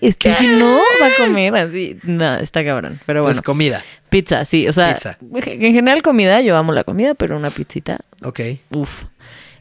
[0.00, 0.10] ¿qué?
[0.12, 1.98] Steffi no va a comer así.
[2.02, 2.98] No, está cabrón.
[3.04, 3.82] Pero bueno, Pues comida.
[4.08, 4.66] pizza, sí.
[4.68, 5.18] O sea, Pizza.
[5.20, 8.40] en general comida, yo amo la comida, pero una pizzita, Ok.
[8.70, 9.04] uff.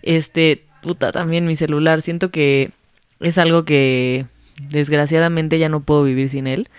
[0.01, 2.01] Este, puta, también mi celular.
[2.01, 2.71] Siento que
[3.19, 4.25] es algo que
[4.69, 6.69] desgraciadamente ya no puedo vivir sin él.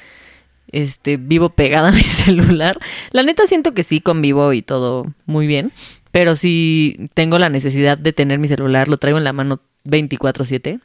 [0.72, 2.78] Este, vivo pegada a mi celular.
[3.11, 5.72] La neta siento que sí convivo y todo muy bien.
[6.12, 10.81] Pero sí tengo la necesidad de tener mi celular, lo traigo en la mano 24/7.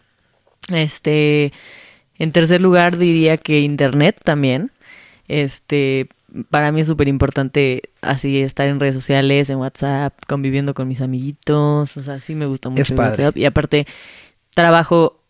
[0.72, 1.52] Este,
[2.18, 4.72] en tercer lugar diría que internet también.
[5.28, 6.08] Este,
[6.50, 11.02] para mí es súper importante así estar en redes sociales, en WhatsApp, conviviendo con mis
[11.02, 11.98] amiguitos.
[11.98, 12.82] O sea, sí me gusta mucho.
[12.82, 13.24] Es padre.
[13.24, 13.38] WhatsApp.
[13.38, 13.88] Y aparte,
[14.54, 15.22] trabajo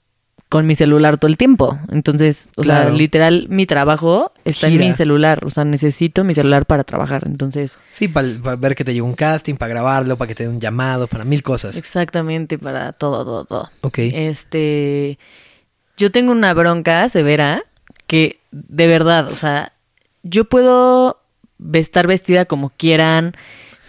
[0.55, 1.77] con mi celular todo el tiempo.
[1.91, 4.83] Entonces, o sea, literal, mi trabajo está Gira.
[4.85, 5.43] en mi celular.
[5.45, 7.23] O sea, necesito mi celular para trabajar.
[7.27, 10.49] Entonces, Sí, para ver que te llegó un casting, para grabarlo, para que te dé
[10.49, 11.75] un llamado, para mil cosas.
[11.75, 13.69] exactamente para todo, todo, todo.
[13.81, 13.97] Ok.
[13.99, 15.19] Este,
[15.97, 17.63] yo tengo una bronca severa
[18.07, 19.73] que de verdad, o sea,
[20.23, 21.19] yo puedo
[21.73, 23.33] estar vestida como quieran,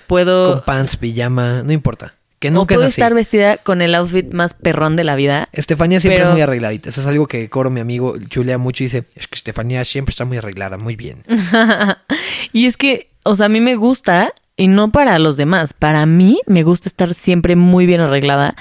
[0.09, 2.15] puedo, Con pants, pijama, no importa.
[2.39, 3.01] Que o nunca es puedo así.
[3.01, 5.49] estar vestida con el outfit más perrón de la vida.
[5.53, 6.91] Estefanía siempre pero- es muy arregladita.
[6.91, 10.11] Eso es algo que Coro, mi amigo, chulea mucho y dice, es que Estefanía siempre
[10.11, 11.23] está muy arreglada, muy bien.
[12.53, 16.05] y es que, o sea, a mí me gusta, y no para los demás, para
[16.07, 18.55] mí me gusta estar siempre muy bien arreglada.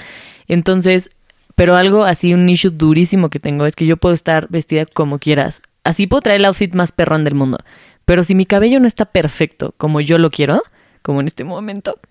[0.48, 1.10] Entonces,
[1.54, 5.18] pero algo así, un issue durísimo que tengo es que yo puedo estar vestida como
[5.18, 5.62] quieras.
[5.84, 7.58] Así puedo traer el outfit más perrón del mundo.
[8.04, 10.62] Pero si mi cabello no está perfecto como yo lo quiero,
[11.02, 11.98] como en este momento,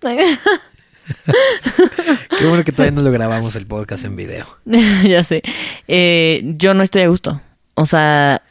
[2.38, 4.46] Qué bueno que todavía no lo grabamos el podcast en video.
[5.04, 5.42] ya sé,
[5.88, 7.40] eh, yo no estoy a gusto.
[7.74, 8.42] O sea,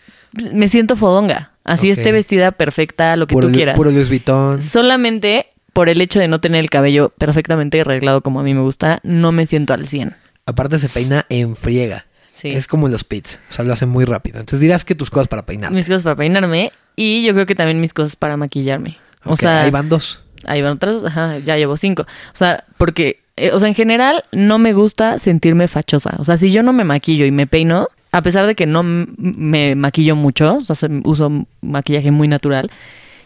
[0.54, 1.52] me siento fodonga.
[1.64, 3.76] Así esté vestida perfecta, lo que Puro, tú quieras.
[3.76, 4.62] puro Louis Vuitton.
[4.62, 8.62] Solamente por el hecho de no tener el cabello perfectamente arreglado como a mí me
[8.62, 10.16] gusta, no me siento al 100.
[10.46, 12.06] Aparte se peina en friega.
[12.32, 12.50] Sí.
[12.52, 13.42] Es como los pits.
[13.50, 14.40] O sea, lo hacen muy rápido.
[14.40, 15.72] Entonces dirás que tus cosas para peinar.
[15.72, 18.98] Mis cosas para peinarme y yo creo que también mis cosas para maquillarme.
[19.24, 20.22] O Ok, sea, ahí van dos.
[20.48, 22.04] Ahí van otras, ajá, ya llevo cinco.
[22.04, 26.16] O sea, porque, eh, o sea, en general no me gusta sentirme fachosa.
[26.20, 28.82] O sea, si yo no me maquillo y me peino, a pesar de que no
[28.84, 32.72] me maquillo mucho, o sea, se- uso maquillaje muy natural,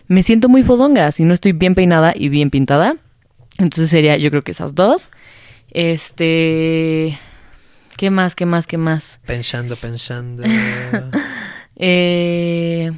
[0.08, 2.96] me siento muy fodonga si no estoy bien peinada y bien pintada.
[3.60, 5.12] Entonces sería, yo creo que esas dos.
[5.72, 7.18] Este,
[7.98, 8.34] ¿qué más?
[8.36, 8.66] ¿Qué más?
[8.68, 9.20] ¿Qué más?
[9.26, 10.44] Pensando, pensando.
[11.82, 12.92] Eh,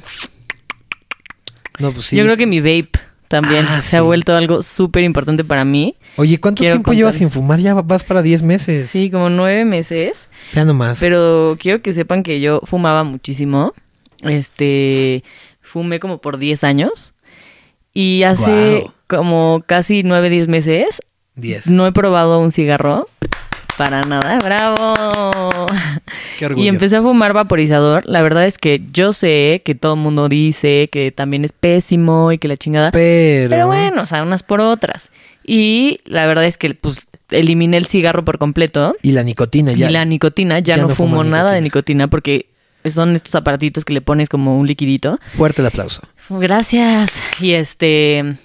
[1.78, 2.16] no, pues sí.
[2.16, 2.90] Yo creo que mi vape
[3.32, 5.96] también Ah, se ha vuelto algo súper importante para mí.
[6.16, 7.60] Oye, ¿cuánto quiero tiempo llevas sin fumar?
[7.60, 8.90] Ya vas para 10 meses.
[8.90, 10.28] Sí, como nueve meses.
[10.52, 11.00] Ya nomás.
[11.00, 13.72] Pero quiero que sepan que yo fumaba muchísimo.
[14.20, 15.24] Este,
[15.62, 17.14] fumé como por 10 años.
[17.94, 21.00] Y hace como casi nueve, 10 meses
[21.36, 21.68] 10.
[21.68, 23.08] no he probado un cigarro.
[23.76, 25.68] Para nada, bravo.
[26.38, 26.64] Qué orgullo.
[26.64, 28.04] Y empecé a fumar vaporizador.
[28.06, 32.32] La verdad es que yo sé que todo el mundo dice que también es pésimo
[32.32, 32.90] y que la chingada.
[32.90, 33.48] Pero...
[33.48, 35.10] Pero bueno, o sea, unas por otras.
[35.44, 38.94] Y la verdad es que pues eliminé el cigarro por completo.
[39.02, 39.88] Y la nicotina ya.
[39.88, 42.04] Y la nicotina, ya, ya no, no fumo fumo nada de nicotina.
[42.04, 42.46] nicotina porque
[42.84, 45.18] son estos aparatitos que le pones como un liquidito.
[45.34, 46.02] Fuerte el aplauso.
[46.28, 47.12] Gracias.
[47.40, 48.36] Y este,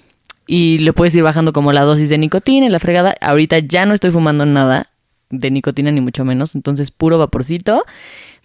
[0.46, 3.14] y le puedes ir bajando como la dosis de nicotina y la fregada.
[3.20, 4.88] Ahorita ya no estoy fumando nada
[5.30, 7.84] de nicotina ni mucho menos, entonces puro vaporcito.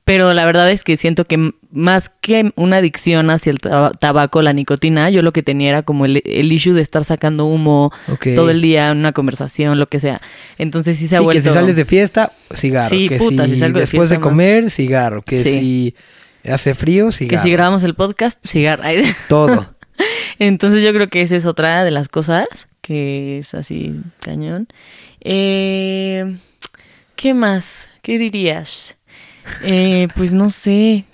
[0.06, 4.42] Pero la verdad es que siento que más que una adicción hacia el taba- tabaco,
[4.42, 7.90] la nicotina, yo lo que tenía era como el, el issue de estar sacando humo
[8.36, 10.20] todo el día en una conversación, lo que sea.
[10.58, 11.42] Entonces sí se ha Sí, vuelto...
[11.44, 12.90] que si sales de fiesta, cigarro.
[12.90, 14.30] Sí, que puta, si si salgo de después de fiesta, más.
[14.34, 15.22] comer, cigarro.
[15.22, 15.94] Que Sí.
[16.44, 17.44] si hace frío, Que cigarro.
[17.44, 18.84] si grabamos el podcast, cigarro.
[19.30, 19.74] Todo.
[20.38, 22.46] Entonces yo creo que esa es otra de las cosas
[22.82, 24.68] que es así cañón.
[25.22, 26.36] Eh,
[27.24, 27.88] ¿Qué más?
[28.02, 28.98] ¿Qué dirías?
[29.64, 31.06] Eh, pues no sé.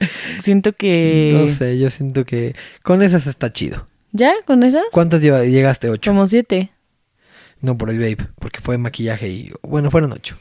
[0.42, 1.30] Siento que...
[1.36, 3.88] No sé, yo siento que con esas está chido.
[4.12, 4.34] ¿Ya?
[4.48, 4.82] ¿Con esas?
[4.92, 5.88] ¿Cuántas llegaste?
[5.88, 6.10] ¿Ocho?
[6.10, 6.72] Como siete.
[7.62, 9.52] No, por el vape, porque fue maquillaje y...
[9.62, 10.36] Bueno, fueron ocho.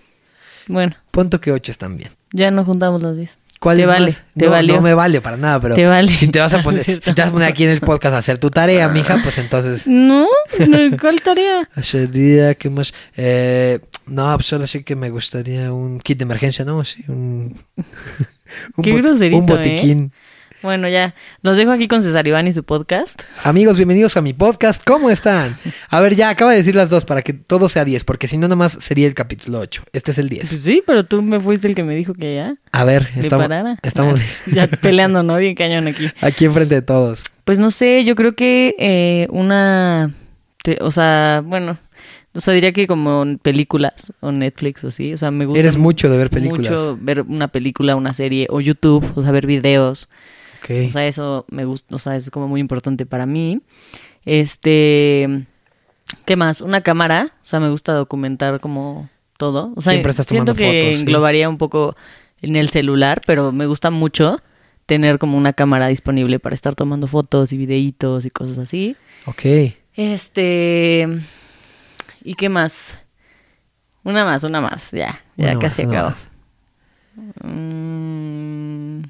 [0.68, 2.12] Bueno, Punto que ocho están bien.
[2.32, 3.32] ya no juntamos las diez.
[3.60, 4.22] ¿Cuál Te es vale, más?
[4.38, 4.74] te no, valió.
[4.76, 6.10] no me vale para nada, pero Te vale.
[6.16, 7.10] si te vas a poner, Es cierto.
[7.10, 9.36] si te vas a poner aquí en el podcast a hacer tu tarea, mija, pues
[9.36, 10.26] entonces No,
[10.66, 11.68] no, ¿cuál tarea?
[11.82, 16.64] sería que más eh, no, pues ahora sí que me gustaría un kit de emergencia,
[16.64, 16.84] ¿no?
[16.84, 17.54] Sí, un
[18.76, 19.52] un, Qué bot- groserito, un ¿eh?
[19.56, 20.12] botiquín.
[20.60, 21.14] Bueno, ya.
[21.42, 23.22] Los dejo aquí con César Iván y su podcast.
[23.44, 24.82] Amigos, bienvenidos a mi podcast.
[24.84, 25.56] ¿Cómo están?
[25.88, 28.38] A ver, ya acaba de decir las dos para que todo sea 10, porque si
[28.38, 29.84] no, nomás sería el capítulo 8.
[29.92, 30.48] Este es el 10.
[30.50, 32.56] Pues sí, pero tú me fuiste el que me dijo que ya.
[32.72, 33.78] A ver, Me estamos, parara.
[33.84, 34.20] estamos
[34.52, 35.36] Ya peleando, ¿no?
[35.36, 36.08] Bien cañón aquí.
[36.20, 37.22] aquí enfrente de todos.
[37.44, 40.12] Pues no sé, yo creo que eh, una,
[40.64, 41.78] te- o sea, bueno,
[42.38, 45.58] o sea, diría que como en películas o Netflix o sí, o sea, me gusta
[45.60, 46.70] Eres mucho de ver películas.
[46.70, 50.08] mucho ver una película, una serie o YouTube, o sea, ver videos,
[50.62, 50.70] Ok.
[50.86, 53.60] o sea, eso me gusta, o sea, es como muy importante para mí.
[54.24, 55.46] Este,
[56.24, 56.60] ¿qué más?
[56.60, 60.72] Una cámara, o sea, me gusta documentar como todo, o sea, Siempre estás siento tomando
[60.72, 61.00] que fotos, sí.
[61.02, 61.96] englobaría un poco
[62.40, 64.40] en el celular, pero me gusta mucho
[64.86, 68.96] tener como una cámara disponible para estar tomando fotos y videitos y cosas así.
[69.26, 69.42] Ok.
[69.94, 71.06] Este.
[72.22, 73.04] ¿Y qué más?
[74.04, 75.20] Una más, una más, ya.
[75.36, 76.10] Ya Una casi acabo.
[76.10, 76.28] más.
[77.42, 79.02] Mm,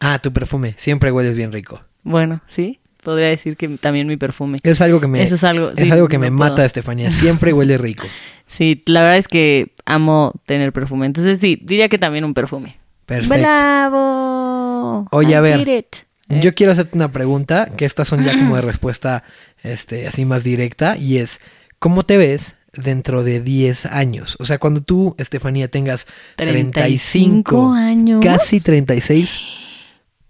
[0.00, 0.74] Ah, tu perfume.
[0.76, 1.82] Siempre hueles bien rico.
[2.02, 2.80] bueno, sí.
[3.02, 4.58] Podría decir que también mi perfume.
[4.62, 6.64] Es algo que me, Eso es algo- sí, algo que me mata.
[6.64, 7.10] Estefanía.
[7.10, 8.06] Siempre huele rico.
[8.46, 11.04] Sí, la verdad es que amo tener perfume.
[11.04, 12.78] Entonces sí, diría que también un perfume.
[13.04, 13.36] Perfecto.
[13.42, 15.06] ¡Bravo!
[15.10, 15.96] Oye, a ver, it.
[16.30, 19.22] Eh, Yo quiero hacerte una pregunta, que estas son ya como de respuesta
[19.62, 21.40] este, así más directa, y es,
[21.84, 24.38] ¿cómo te ves dentro de 10 años?
[24.40, 28.24] O sea, cuando tú, Estefanía, tengas 35, 35 años.
[28.24, 29.38] casi 36,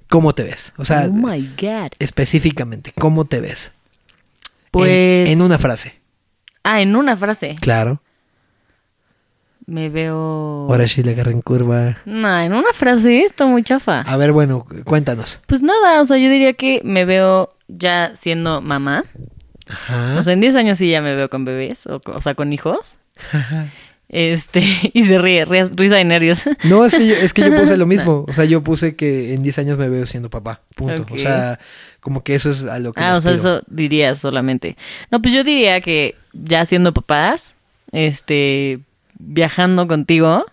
[0.08, 0.72] ¿cómo te ves?
[0.78, 1.92] O sea, oh my God.
[2.00, 3.70] específicamente, ¿cómo te ves?
[4.72, 5.30] Pues.
[5.30, 5.94] en una frase.
[6.64, 7.54] Ah, en una frase.
[7.60, 8.02] Claro.
[9.64, 10.66] Me veo.
[10.68, 11.98] Ahora sí le agarré en curva.
[12.04, 14.00] No, en una frase está muy chafa.
[14.00, 15.38] A ver, bueno, cuéntanos.
[15.46, 19.04] Pues nada, o sea, yo diría que me veo ya siendo mamá.
[19.68, 20.16] Ajá.
[20.18, 22.52] O sea, en 10 años sí ya me veo con bebés, o, o sea, con
[22.52, 22.98] hijos.
[24.08, 24.60] Este,
[24.92, 26.42] y se ríe, ríe- risa de nervios.
[26.64, 28.24] No, es que, yo, es que yo puse lo mismo.
[28.28, 30.60] O sea, yo puse que en 10 años me veo siendo papá.
[30.74, 31.06] Punto.
[31.10, 31.58] O sea,
[32.00, 34.76] como que eso es a lo que Ah, o sea, eso dirías solamente.
[35.10, 37.54] No, pues yo diría que ya siendo papás,
[37.92, 38.80] este,
[39.18, 40.44] viajando contigo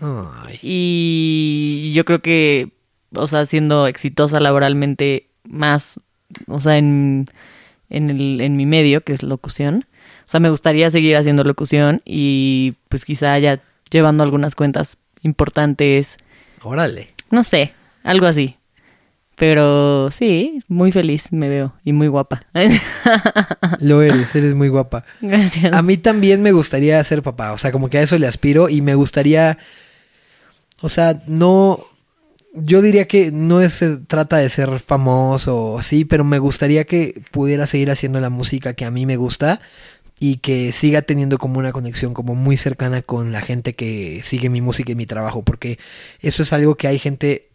[0.00, 0.58] Ay.
[0.62, 2.72] y yo creo que,
[3.14, 6.00] o sea, siendo exitosa laboralmente más,
[6.48, 7.26] o sea, en,
[7.90, 9.86] en, el, en mi medio, que es locución.
[10.24, 16.16] O sea, me gustaría seguir haciendo locución y pues quizá ya llevando algunas cuentas importantes,
[16.62, 17.08] Órale.
[17.30, 17.74] no sé,
[18.04, 18.56] algo así.
[19.36, 22.42] Pero sí, muy feliz me veo y muy guapa.
[23.80, 25.04] Lo eres, eres muy guapa.
[25.22, 25.72] Gracias.
[25.72, 27.52] A mí también me gustaría ser papá.
[27.52, 29.56] O sea, como que a eso le aspiro y me gustaría.
[30.82, 31.80] O sea, no.
[32.52, 36.84] Yo diría que no es, se trata de ser famoso o así, pero me gustaría
[36.84, 39.60] que pudiera seguir haciendo la música que a mí me gusta
[40.18, 44.50] y que siga teniendo como una conexión como muy cercana con la gente que sigue
[44.50, 45.78] mi música y mi trabajo, porque
[46.20, 47.46] eso es algo que hay gente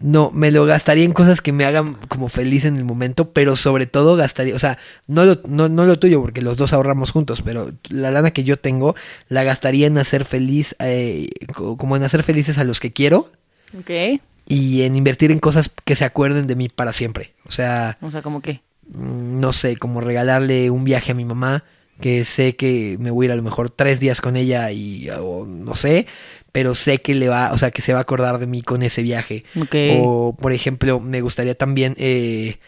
[0.00, 3.56] No, me lo gastaría en cosas que me hagan como feliz en el momento, pero
[3.56, 7.10] sobre todo gastaría, o sea, no lo, no, no lo tuyo, porque los dos ahorramos
[7.10, 8.94] juntos, pero la lana que yo tengo
[9.28, 13.30] la gastaría en hacer feliz, eh, co- como en hacer felices a los que quiero
[13.78, 14.20] Ok.
[14.46, 17.32] y en invertir en cosas que se acuerden de mí para siempre.
[17.46, 18.60] O sea, O sea, como que.
[18.88, 21.64] mm, no sé, como regalarle un viaje a mi mamá,
[22.00, 25.08] que sé que me voy a ir a lo mejor tres días con ella y
[25.10, 26.06] o no sé,
[26.52, 28.82] pero sé que le va, o sea, que se va a acordar de mí con
[28.82, 29.44] ese viaje.
[29.58, 29.74] Ok.
[29.90, 32.58] O, por ejemplo, me gustaría también, eh,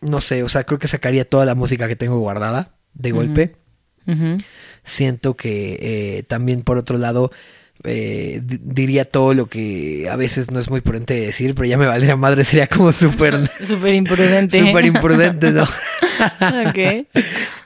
[0.00, 3.56] no sé, o sea, creo que sacaría toda la música que tengo guardada de golpe.
[4.06, 4.32] Ujú.
[4.82, 5.78] Siento que
[6.18, 7.30] eh, también, por otro lado,
[7.84, 11.78] eh, di- diría todo lo que a veces no es muy prudente decir, pero ya
[11.78, 14.58] me valdría madre, sería como súper Súper imprudente.
[14.58, 15.62] súper imprudente, ¿no?
[16.68, 17.06] ok.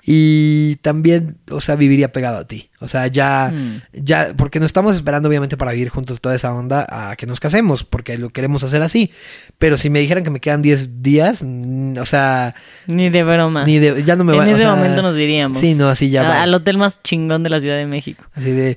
[0.09, 2.71] Y también, o sea, viviría pegado a ti.
[2.79, 3.81] O sea, ya, Mm.
[4.05, 7.40] ya, porque no estamos esperando obviamente para vivir juntos toda esa onda a que nos
[7.40, 9.11] casemos, porque lo queremos hacer así.
[9.59, 12.55] Pero si me dijeran que me quedan 10 días, mm, o sea,
[12.87, 13.64] Ni de broma.
[13.64, 15.59] ni de, ya no me en va o ese sea, momento nos diríamos.
[15.59, 16.42] Sí, no, así ya A- va.
[16.42, 18.23] Al hotel más chingón de la Ciudad de México.
[18.35, 18.77] Así de,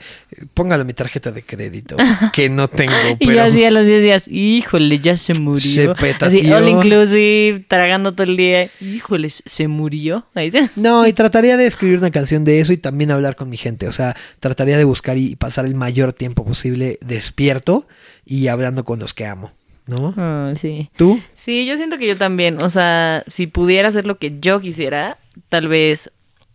[0.53, 1.97] póngalo mi tarjeta de crédito,
[2.33, 3.43] que no tengo, Y yo pero...
[3.43, 5.59] así a los 10 días, híjole, ya se murió.
[5.59, 6.55] Se así, petateó.
[6.57, 8.69] all inclusive, tragando todo el día.
[8.79, 10.25] Híjole, se murió.
[10.33, 13.49] Ahí se- No, y trataría de escribir una canción de eso y también hablar con
[13.49, 13.89] mi gente.
[13.89, 17.85] O sea, trataría de buscar y pasar el mayor tiempo posible despierto
[18.23, 19.51] y hablando con los que amo,
[19.85, 20.13] ¿no?
[20.15, 20.89] Oh, sí.
[20.95, 21.19] ¿Tú?
[21.33, 22.63] Sí, yo siento que yo también.
[22.63, 25.17] O sea, si pudiera hacer lo que yo quisiera,
[25.49, 26.09] tal vez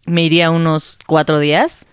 [0.07, 1.87] me iría unos cuatro días.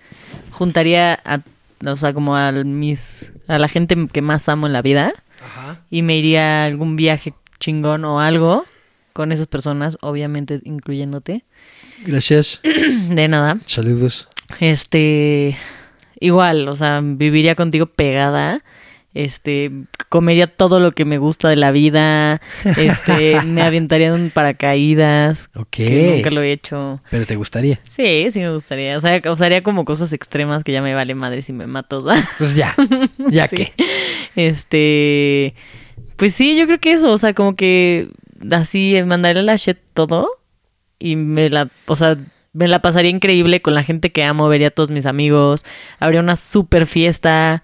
[0.52, 1.42] Juntaría a,
[1.86, 5.12] o sea, como a mis, a la gente que más amo en la vida.
[5.44, 5.82] Ajá.
[5.90, 8.64] Y me iría a algún viaje chingón o algo
[9.12, 11.44] con esas personas, obviamente incluyéndote.
[12.06, 12.60] Gracias.
[13.10, 13.58] De nada.
[13.66, 14.28] Saludos.
[14.60, 15.58] Este,
[16.20, 18.64] igual, o sea, viviría contigo pegada.
[19.14, 19.72] Este,
[20.08, 22.42] comería todo lo que me gusta de la vida.
[22.78, 25.50] Este, me aventaría en un paracaídas.
[25.56, 25.68] Ok.
[25.70, 27.02] Que nunca lo he hecho.
[27.12, 27.80] Pero te gustaría.
[27.84, 28.96] Sí, sí me gustaría.
[28.98, 31.98] O sea, usaría como cosas extremas que ya me vale madre si me mato.
[32.00, 32.26] o sea.
[32.38, 32.74] Pues ya.
[33.30, 33.56] Ya Sí.
[33.58, 33.74] que.
[34.36, 35.56] Este,
[36.16, 38.10] pues sí, yo creo que eso, o sea, como que
[38.52, 40.30] así eh, mandarle la shit todo
[41.02, 42.18] y me la, o sea,
[42.54, 45.66] me la pasaría increíble con la gente que amo, vería a todos mis amigos,
[46.00, 47.64] habría una super fiesta,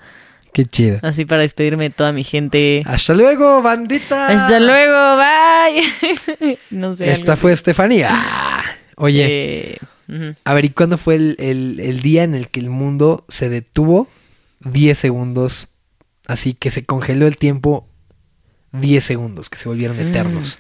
[0.54, 1.00] Qué chido.
[1.04, 2.82] así para despedirme de toda mi gente.
[2.86, 4.28] Hasta luego, bandita.
[4.28, 6.58] Hasta luego, bye.
[6.72, 7.12] no sé.
[7.12, 8.10] Esta fue Estefanía.
[8.96, 9.26] Oye,
[10.10, 13.26] Eh, a ver, ¿y cuándo fue el, el- el día en el que el mundo
[13.28, 14.08] se detuvo
[14.62, 15.68] 10 segundos?
[16.28, 17.88] Así que se congeló el tiempo
[18.72, 20.60] 10 segundos, que se volvieron eternos.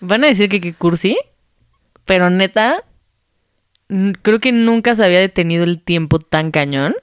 [0.00, 1.16] Van a decir que qué cursi,
[2.04, 2.84] pero neta,
[4.22, 6.94] creo que nunca se había detenido el tiempo tan cañón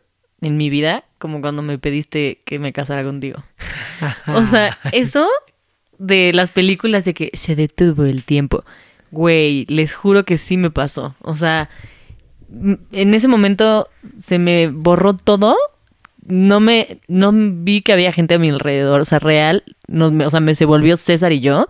[0.41, 3.43] en mi vida como cuando me pediste que me casara contigo.
[4.35, 5.27] O sea, eso
[5.99, 8.63] de las películas de que se detuvo el tiempo.
[9.11, 11.15] Güey, les juro que sí me pasó.
[11.21, 11.69] O sea,
[12.91, 13.87] en ese momento
[14.17, 15.55] se me borró todo.
[16.25, 19.01] No me, no vi que había gente a mi alrededor.
[19.01, 19.63] O sea, real.
[19.87, 21.67] No, me- o sea, me se volvió César y yo.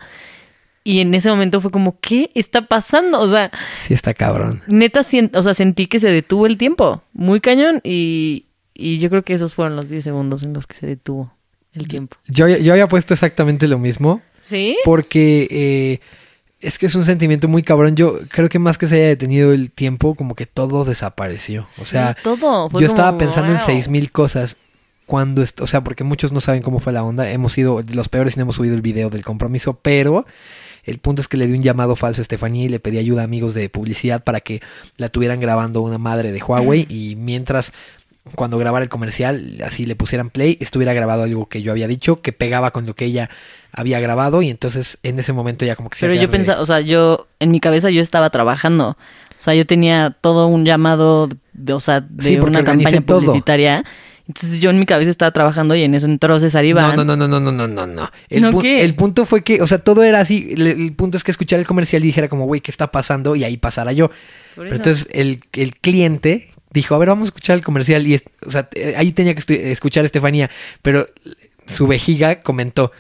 [0.84, 3.20] Y en ese momento fue como, ¿qué está pasando?
[3.20, 4.62] O sea, Sí, está cabrón.
[4.68, 5.02] neta,
[5.34, 7.04] o sea, sentí que se detuvo el tiempo.
[7.14, 7.82] Muy cañón.
[7.84, 11.32] Y, y yo creo que esos fueron los 10 segundos en los que se detuvo
[11.74, 12.18] el tiempo.
[12.28, 14.22] Yo, yo había puesto exactamente lo mismo.
[14.42, 14.76] ¿Sí?
[14.84, 16.00] Porque eh,
[16.62, 17.96] es que es un sentimiento muy cabrón.
[17.96, 21.68] Yo creo que más que se haya detenido el tiempo, como que todo desapareció.
[21.80, 22.70] O sea, Sí, todo.
[22.72, 24.58] Fue yo como, estaba pensando en seis mil cosas.
[25.06, 27.30] Cuando, o sea, porque muchos no saben cómo fue la onda.
[27.30, 30.26] Hemos sido los peores y no hemos subido el video del compromiso, pero
[30.84, 33.22] el punto es que le di un llamado falso a Estefanía y le pedí ayuda
[33.22, 34.62] a amigos de publicidad para que
[34.98, 37.72] la tuvieran grabando una madre de Huawei y mientras
[38.36, 42.22] cuando grabara el comercial, así le pusieran play, estuviera grabado algo que yo había dicho,
[42.22, 43.30] que pegaba con lo que ella
[43.72, 46.66] había grabado y entonces en ese momento ya como que se Pero yo pensaba, o
[46.66, 48.90] sea, yo, en mi cabeza yo estaba trabajando.
[48.90, 53.22] O sea, yo tenía todo un llamado, de, o sea, de Sí, una campaña todo.
[53.22, 53.84] publicitaria.
[54.32, 56.96] Entonces yo en mi cabeza estaba trabajando y en eso entró César Iván.
[56.96, 58.10] No, no, no, no, no, no, no, no.
[58.30, 58.84] El, ¿No pu- qué?
[58.86, 60.54] el punto fue que, o sea, todo era así.
[60.54, 63.36] El, el punto es que escuchar el comercial y dijera como, güey, ¿qué está pasando?
[63.36, 64.10] Y ahí pasara yo.
[64.56, 68.08] Pero entonces el, el cliente dijo, a ver, vamos a escuchar el comercial.
[68.08, 70.50] Y, o sea, ahí tenía que escuchar a Estefanía.
[70.82, 71.08] Pero
[71.68, 72.94] su vejiga comentó,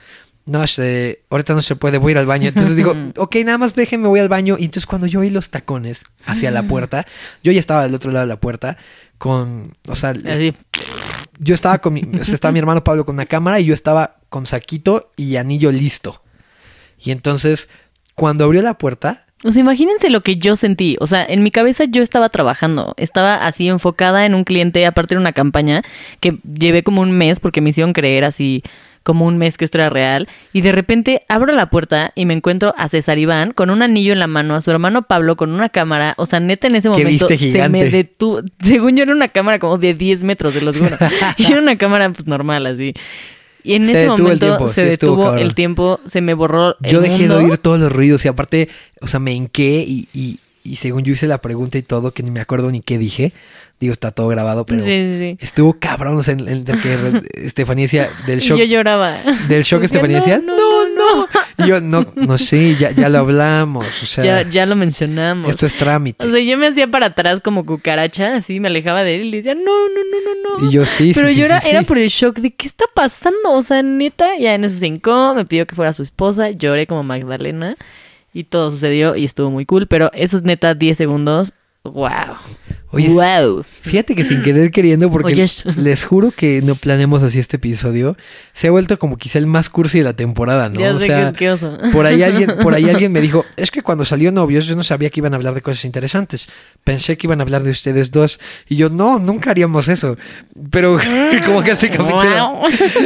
[0.45, 2.49] no, se- ahorita no se puede, voy a ir al baño.
[2.49, 4.57] Entonces digo, ok, nada más déjenme, voy al baño.
[4.59, 7.05] Y entonces cuando yo oí los tacones hacia la puerta,
[7.41, 8.75] yo ya estaba del otro lado de la puerta
[9.17, 10.51] con, o sea, Así,
[11.43, 14.45] yo estaba con mi, estaba mi hermano Pablo con una cámara y yo estaba con
[14.45, 16.21] saquito y anillo listo.
[16.99, 17.67] Y entonces,
[18.13, 20.97] cuando abrió la puerta, O sea, imagínense lo que yo sentí.
[20.99, 22.93] O sea, en mi cabeza yo estaba trabajando.
[22.97, 25.81] Estaba así enfocada en un cliente, aparte de una campaña
[26.19, 28.61] que llevé como un mes porque me hicieron creer así
[29.03, 30.27] como un mes que esto era real.
[30.53, 34.13] Y de repente abro la puerta y me encuentro a César Iván con un anillo
[34.13, 36.13] en la mano, a su hermano Pablo con una cámara.
[36.17, 38.41] O sea, neta, en ese ¿Qué momento se me detuvo.
[38.61, 40.95] Según yo era una cámara como de 10 metros de los juro.
[41.37, 42.93] y era una cámara pues normal así.
[43.63, 46.75] Y en Se ese el momento tiempo, se sí detuvo el tiempo, se me borró
[46.81, 47.37] el Yo dejé mundo.
[47.37, 48.69] de oír todos los ruidos y aparte,
[49.01, 52.23] o sea, me hinqué y, y, y según yo hice la pregunta y todo, que
[52.23, 53.33] ni me acuerdo ni qué dije.
[53.79, 55.37] Digo, está todo grabado, pero Sí, sí, sí.
[55.39, 56.15] estuvo cabrón.
[56.17, 59.17] O sea, en- en- de que Estefanía decía, del Y shock, yo lloraba.
[59.47, 61.27] del shock Decía, Estefanía "No, decía, no, no.
[61.57, 63.87] Y yo, no, no sé, ya, ya lo hablamos.
[64.03, 65.49] O sea, Ya, ya lo mencionamos.
[65.49, 66.23] esto es trámite.
[66.27, 69.31] O sea, yo me hacía para atrás como cucaracha, así me alejaba de él y
[69.31, 70.67] le decía, no, no, no, no, no.
[70.67, 72.85] Y yo sí, sí, Pero sí, yo era, era por el shock de qué está
[72.93, 73.51] pasando.
[73.53, 76.85] O sea, neta, ya en eso se hincó, me pidió que fuera su esposa, lloré
[76.85, 77.75] como Magdalena
[78.33, 79.87] y todo sucedió y estuvo muy cool.
[79.87, 81.53] Pero eso es neta 10 segundos.
[81.83, 82.09] ¡Wow!
[82.91, 83.63] Oye, ¡Wow!
[83.63, 85.65] Fíjate que sin querer queriendo, porque Oyes.
[85.77, 88.17] les juro que no planeamos así este episodio,
[88.53, 90.79] se ha vuelto como quizá el más cursi de la temporada, ¿no?
[90.79, 91.55] Ya o sé sea, que,
[91.91, 94.83] por ahí alguien, por ahí alguien me dijo, es que cuando salió novios yo no
[94.83, 96.49] sabía que iban a hablar de cosas interesantes.
[96.83, 98.39] Pensé que iban a hablar de ustedes dos.
[98.69, 100.17] Y yo, no, nunca haríamos eso.
[100.69, 100.99] Pero
[101.45, 102.63] como que este capítulo, Wow.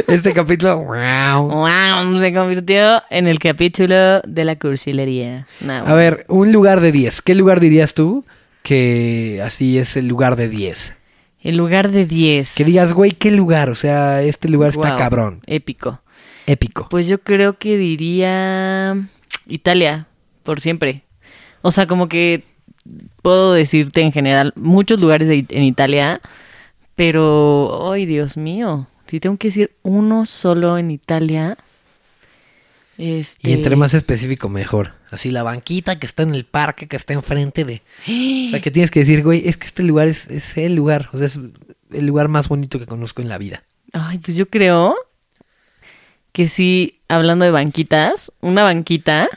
[0.08, 1.48] este capítulo, wow.
[1.48, 2.20] ¡Wow!
[2.20, 5.46] Se convirtió en el capítulo de la cursilería.
[5.60, 7.22] No, A ver, un lugar de 10.
[7.22, 8.24] ¿Qué lugar dirías tú
[8.66, 10.96] que así es el lugar de 10?
[11.42, 12.56] En lugar de 10.
[12.56, 13.70] Que digas, güey, ¿qué lugar?
[13.70, 16.02] O sea, este lugar está cabrón, Épico.
[16.46, 16.88] épico.
[16.90, 18.96] Pues yo creo que diría
[19.46, 20.08] Italia,
[20.42, 21.02] por siempre.
[21.62, 22.42] O sea, como que
[23.22, 26.20] puedo decirte en general muchos lugares de- en Italia,
[26.96, 31.56] pero, ay, Dios mío, si tengo que decir uno solo en Italia.
[32.98, 33.50] Este...
[33.50, 34.92] Y entre más específico, mejor.
[35.10, 37.82] Así la banquita que está en el parque, que está enfrente de...
[38.46, 41.08] O sea, que tienes que decir, güey, es que este lugar es, es el lugar.
[41.12, 41.38] O sea, es
[41.92, 43.62] el lugar más bonito que conozco en la vida.
[43.92, 44.94] Ay, pues yo creo
[46.32, 49.28] que sí, hablando de banquitas, una banquita.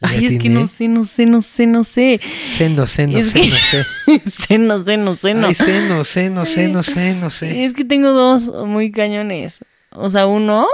[0.00, 2.20] Ay, es que no sé, no sé, no sé, no sé.
[2.48, 4.30] Sé, no sé, no Es sé, que- no sé.
[4.30, 5.46] sé, no sé, no sé, no.
[5.48, 7.64] Ay, sé, no sé, no sé, no sé, no sé.
[7.64, 9.64] Es que tengo dos muy cañones.
[9.90, 10.66] O sea, uno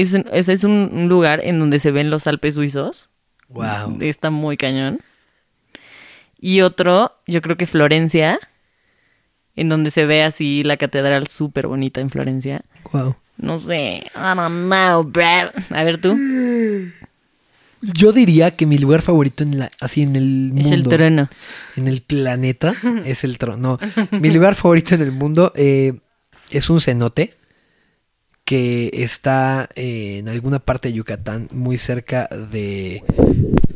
[0.00, 3.10] es, es, es un, lugar en donde se ven los Alpes suizos.
[3.48, 3.98] Wow.
[4.00, 5.00] Está muy cañón.
[6.38, 8.38] Y otro, yo creo que Florencia,
[9.54, 12.62] en donde se ve así la catedral súper bonita en Florencia.
[12.92, 13.16] Wow.
[13.38, 15.12] No sé, I don't know.
[15.70, 16.16] A ver tú.
[17.82, 20.60] Yo diría que mi lugar favorito en la, así en el mundo.
[20.60, 21.28] Es el trono.
[21.76, 22.74] En el planeta
[23.04, 23.78] es el trono.
[24.10, 25.92] No, mi lugar favorito en el mundo eh,
[26.50, 27.34] es un cenote
[28.46, 33.02] que está eh, en alguna parte de Yucatán, muy cerca de.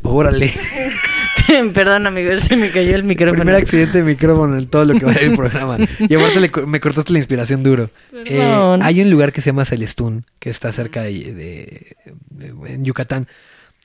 [0.01, 0.51] Órale.
[1.73, 3.41] Perdón, amigos, se me cayó el micrófono.
[3.43, 5.77] Primer accidente de micrófono en todo lo que va del programa.
[5.99, 7.89] Y aparte le me cortaste la inspiración duro.
[8.25, 11.95] Eh, hay un lugar que se llama Celestún, que está cerca de, de-
[12.29, 13.27] de- en Yucatán.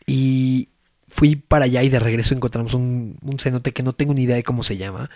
[0.07, 0.69] Y
[1.09, 4.37] fui para allá y de regreso encontramos un, un cenote que no tengo ni idea
[4.37, 5.11] de cómo se llama.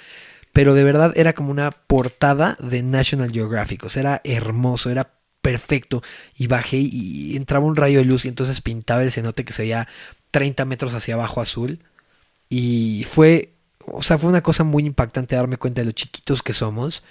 [0.52, 3.84] Pero de verdad era como una portada de National Geographic.
[3.84, 5.12] O sea, era hermoso, era
[5.42, 6.02] perfecto.
[6.36, 9.62] Y bajé y entraba un rayo de luz y entonces pintaba el cenote que se
[9.62, 9.88] veía
[10.30, 11.80] 30 metros hacia abajo azul.
[12.48, 13.54] Y fue,
[13.86, 17.02] o sea, fue una cosa muy impactante darme cuenta de lo chiquitos que somos.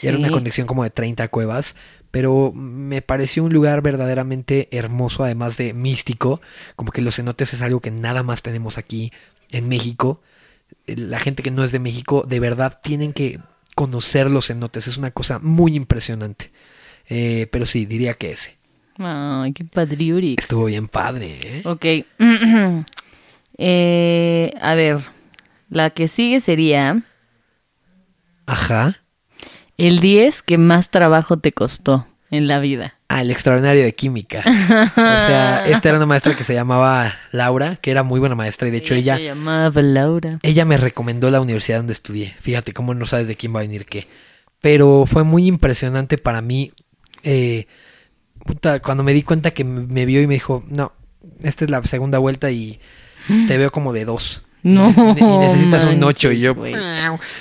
[0.00, 1.76] Era una conexión como de 30 cuevas,
[2.10, 6.40] pero me pareció un lugar verdaderamente hermoso, además de místico,
[6.76, 9.12] como que los cenotes es algo que nada más tenemos aquí
[9.50, 10.22] en México.
[10.86, 13.40] Eh, La gente que no es de México, de verdad, tienen que
[13.74, 16.52] conocer los cenotes, es una cosa muy impresionante.
[17.14, 18.56] Eh, pero sí, diría que ese.
[18.96, 20.44] Ay, qué padriurix.
[20.44, 21.62] Estuvo bien padre, ¿eh?
[21.64, 21.86] Ok.
[23.58, 24.98] Eh, a ver,
[25.68, 27.02] la que sigue sería
[28.46, 28.96] Ajá.
[29.76, 32.94] el 10 que más trabajo te costó en la vida.
[33.08, 34.38] Ah, el extraordinario de química.
[34.40, 38.68] O sea, esta era una maestra que se llamaba Laura, que era muy buena maestra
[38.68, 40.40] y de hecho ella se llamaba Laura.
[40.42, 42.34] ella me recomendó la universidad donde estudié.
[42.40, 44.08] Fíjate cómo no sabes de quién va a venir qué.
[44.62, 46.72] Pero fue muy impresionante para mí.
[47.22, 47.66] Eh,
[48.44, 50.92] puta, cuando me di cuenta que me vio y me dijo, no,
[51.42, 52.80] esta es la segunda vuelta y
[53.46, 54.42] te veo como de dos.
[54.64, 56.30] No, Y, y necesitas un ocho.
[56.30, 56.72] Y yo, güey.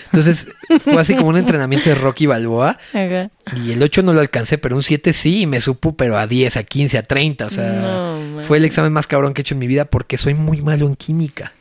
[0.05, 0.47] entonces
[0.79, 2.79] fue así como un entrenamiento de Rocky Balboa.
[2.93, 3.29] Ajá.
[3.63, 6.25] Y el 8 no lo alcancé, pero un 7 sí, y me supo, pero a
[6.25, 7.45] 10, a 15, a 30.
[7.45, 10.17] O sea, No, fue el examen más cabrón que he hecho en mi vida porque
[10.17, 11.53] soy muy malo en química.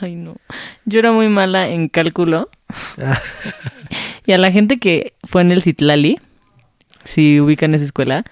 [0.00, 0.36] Ay, no.
[0.86, 2.48] Yo era muy mala en cálculo.
[4.26, 6.18] y a la gente que fue en el Citlali,
[7.04, 8.24] si ubican esa escuela,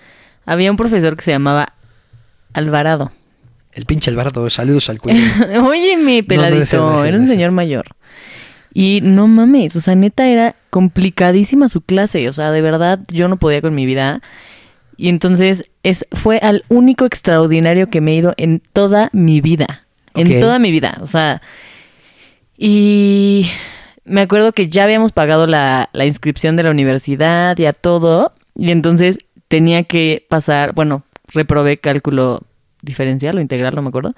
[0.47, 1.75] había un profesor que se llamaba
[2.53, 3.13] Alvarado.
[3.73, 5.21] El pinche Alvarado, saludos al cuello.
[5.65, 7.87] Óyeme, peladito, no era un señor mayor.
[8.73, 13.29] Y no mames, o sea, neta era complicadísima su clase, o sea, de verdad yo
[13.29, 14.23] no podía con mi vida.
[14.97, 19.87] Y entonces es, fue al único extraordinario que me he ido en toda mi vida.
[20.15, 21.41] En toda mi vida, o sea.
[22.59, 23.49] Y
[24.05, 28.33] me acuerdo que ya habíamos pagado la, la inscripción de la universidad y a todo.
[28.61, 31.03] Y entonces tenía que pasar, bueno,
[31.33, 32.43] reprobé cálculo
[32.83, 34.15] diferencial o integral, no me acuerdo.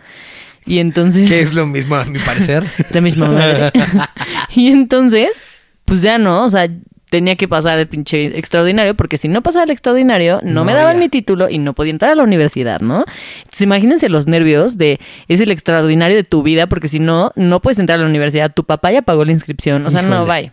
[0.67, 1.29] Y entonces...
[1.29, 2.67] que es lo mismo a mi parecer.
[2.91, 3.71] la misma madre.
[4.57, 5.45] y entonces,
[5.85, 6.69] pues ya no, o sea,
[7.09, 10.73] tenía que pasar el pinche extraordinario, porque si no pasaba el extraordinario, no, No, me
[10.73, 11.01] daban ya.
[11.01, 13.05] mi título y no podía entrar a la universidad, ¿no?
[13.39, 17.63] Entonces imagínense los nervios de, es el extraordinario de tu vida, porque si no, no
[17.63, 20.51] puedes entrar a la universidad, tu papá ya pagó la inscripción, o sea, no, bye.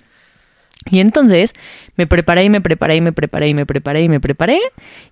[0.90, 1.54] Y entonces
[1.98, 4.60] me preparé y me preparé y me preparé y me preparé y me preparé.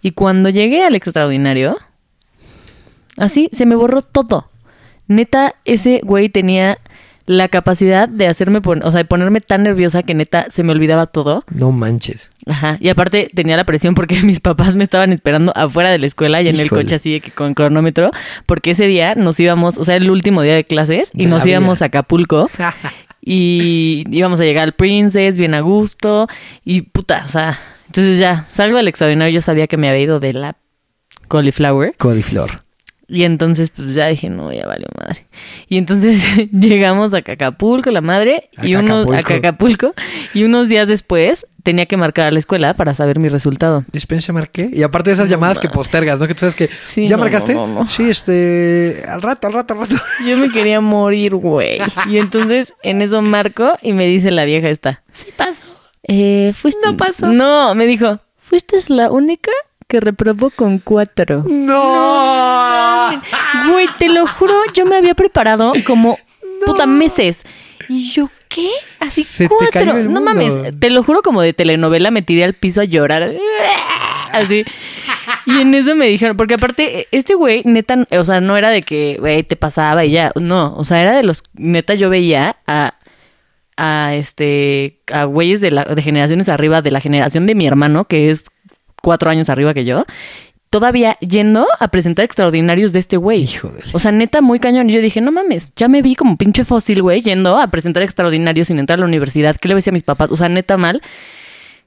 [0.01, 1.77] Y cuando llegué al extraordinario,
[3.17, 4.49] así se me borró todo.
[5.07, 6.79] Neta, ese güey tenía
[7.25, 10.71] la capacidad de hacerme, pon- o sea, de ponerme tan nerviosa que neta se me
[10.71, 11.43] olvidaba todo.
[11.51, 12.31] No manches.
[12.45, 12.77] Ajá.
[12.79, 16.41] Y aparte tenía la presión porque mis papás me estaban esperando afuera de la escuela
[16.41, 18.11] y en el coche así de que con cronómetro,
[18.45, 21.45] porque ese día nos íbamos, o sea, el último día de clases y De nos
[21.45, 21.85] íbamos vida.
[21.85, 22.49] a Acapulco.
[23.29, 26.29] Y íbamos a llegar al Princess bien a gusto.
[26.63, 29.33] Y puta, o sea, entonces ya salgo del extraordinario.
[29.33, 30.55] Yo sabía que me había ido de la
[31.27, 31.93] cauliflower.
[31.97, 32.63] Coliflor.
[33.09, 35.27] Y entonces, pues ya dije, no, ya valió madre.
[35.69, 39.93] Y entonces llegamos a Acapulco, la madre, A y unos, a Acapulco.
[40.33, 43.85] Y unos días después tenía que marcar a la escuela para saber mi resultado.
[43.93, 44.69] Dispense, marqué.
[44.73, 46.27] Y aparte de esas llamadas que postergas, ¿no?
[46.27, 46.67] Que tú sabes que.
[46.67, 47.53] Sí, ¿Ya no, marcaste?
[47.53, 47.87] no, no, no.
[47.87, 49.05] Sí, este.
[49.07, 49.95] Al rato, al rato, al rato.
[50.27, 51.79] Yo me quería morir, güey.
[52.09, 55.03] Y entonces en eso marco y me dice la vieja esta.
[55.11, 55.63] Sí pasó.
[56.03, 56.81] Eh, fuiste.
[56.85, 57.31] No pasó.
[57.31, 59.51] No, me dijo, fuiste la única
[59.87, 61.43] que reprobó con cuatro.
[61.47, 63.09] ¡No!
[63.71, 66.17] Güey, te lo juro, yo me había preparado como
[66.65, 67.45] puta meses.
[67.87, 68.69] Y yo, ¿qué?
[68.99, 69.71] Así Se te cuatro.
[69.71, 70.21] cayó el no mundo.
[70.33, 73.31] mames, te lo juro como de telenovela me tiré al piso a llorar.
[74.33, 74.65] Así.
[75.45, 78.81] Y en eso me dijeron, porque aparte, este güey, neta, o sea, no era de
[78.81, 80.33] que, güey, te pasaba y ya.
[80.35, 82.95] No, o sea, era de los, neta, yo veía a,
[83.77, 88.03] a este, a güeyes de, la, de generaciones arriba, de la generación de mi hermano,
[88.03, 88.45] que es
[89.07, 90.05] cuatro años arriba que yo,
[90.69, 93.43] todavía yendo a presentar extraordinarios de este güey.
[93.43, 93.79] Híjole.
[93.93, 94.89] O sea, neta, muy cañón.
[94.89, 98.03] Y yo dije, no mames, ya me vi como pinche fósil, güey, yendo a presentar
[98.03, 99.55] extraordinarios sin entrar a la universidad.
[99.55, 100.29] ¿Qué le voy a decir a mis papás?
[100.29, 101.01] O sea, neta mal.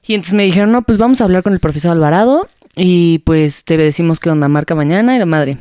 [0.02, 3.66] Y entonces me dijeron, no, pues vamos a hablar con el profesor Alvarado y pues
[3.66, 5.58] te decimos qué onda marca mañana y la madre.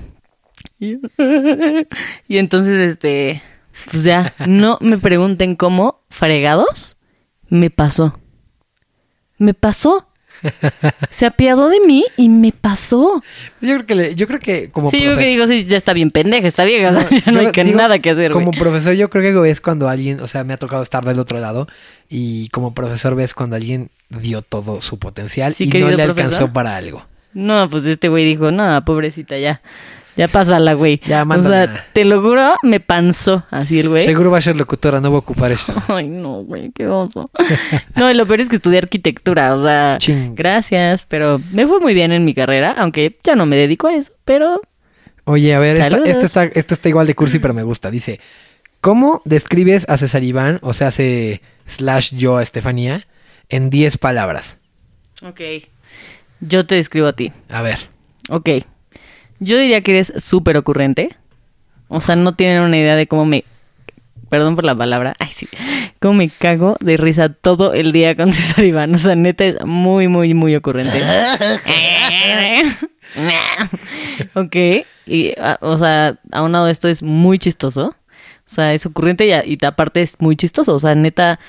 [0.79, 0.97] Y,
[2.29, 3.41] y entonces, este,
[3.91, 6.95] pues ya, no me pregunten cómo, fregados,
[7.49, 8.17] me pasó.
[9.37, 10.08] Me pasó.
[11.11, 13.23] Se apiadó de mí y me pasó.
[13.61, 15.93] Yo creo que, le- yo creo que como Sí, yo que digo, sí, ya está
[15.93, 18.51] bien pendeja, está vieja, o sea, ya no hay que- digo, nada que hacer, Como
[18.51, 21.39] profesor, yo creo que es cuando alguien, o sea, me ha tocado estar del otro
[21.39, 21.67] lado
[22.09, 26.09] y como profesor ves cuando alguien dio todo su potencial Sí, y no le profesor.
[26.09, 27.05] alcanzó para algo.
[27.33, 29.61] No, pues este güey dijo, no, pobrecita, ya.
[30.19, 30.99] Ya pásala, güey.
[31.05, 31.65] Ya, o mándala.
[31.71, 34.03] sea, te lo juro, me panzó así el güey.
[34.03, 35.73] Seguro va a ser locutora, no va a ocupar esto.
[35.87, 37.31] Ay, no, güey, qué oso.
[37.95, 40.35] No, y lo peor es que estudié arquitectura, o sea, Ching.
[40.35, 43.95] gracias, pero me fue muy bien en mi carrera, aunque ya no me dedico a
[43.95, 44.59] eso, pero
[45.23, 47.89] Oye, a ver, esta está, esta está igual de cursi, pero me gusta.
[47.89, 48.19] Dice,
[48.81, 52.99] ¿cómo describes a César Iván, o sea, hace slash yo a Estefanía,
[53.47, 54.57] en 10 palabras?
[55.23, 55.39] Ok.
[56.41, 57.31] Yo te describo a ti.
[57.47, 57.77] A ver.
[58.27, 58.49] Ok.
[59.39, 61.15] Yo diría que eres súper ocurrente.
[61.87, 63.45] O sea, no tienen una idea de cómo me.
[64.29, 65.15] Perdón por la palabra.
[65.19, 65.47] Ay, sí.
[65.99, 68.93] Cómo me cago de risa todo el día con César Iván.
[68.93, 71.01] O sea, neta es muy, muy, muy ocurrente.
[74.35, 74.55] ok.
[75.05, 77.87] Y, a- o sea, aunado esto es muy chistoso.
[77.87, 80.73] O sea, es ocurrente y, y aparte es muy chistoso.
[80.73, 81.39] O sea, neta,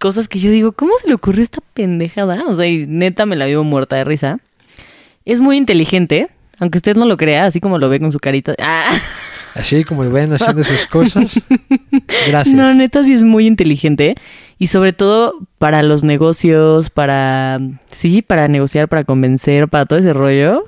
[0.00, 2.44] cosas que yo digo, ¿cómo se le ocurrió esta pendejada?
[2.46, 4.38] O sea, y neta me la vivo muerta de risa.
[5.24, 6.28] Es muy inteligente,
[6.58, 8.54] aunque usted no lo crea, así como lo ve con su carita.
[8.58, 8.90] Ah.
[9.54, 11.40] Así como ven haciendo sus cosas.
[12.28, 12.54] Gracias.
[12.54, 14.14] No, neta sí es muy inteligente.
[14.58, 17.60] Y sobre todo para los negocios, para...
[17.86, 20.64] Sí, para negociar, para convencer, para todo ese rollo.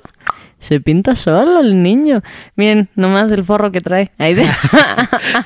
[0.57, 2.21] Se pinta solo el niño.
[2.55, 4.11] Miren, nomás el forro que trae.
[4.17, 4.43] Ahí sí.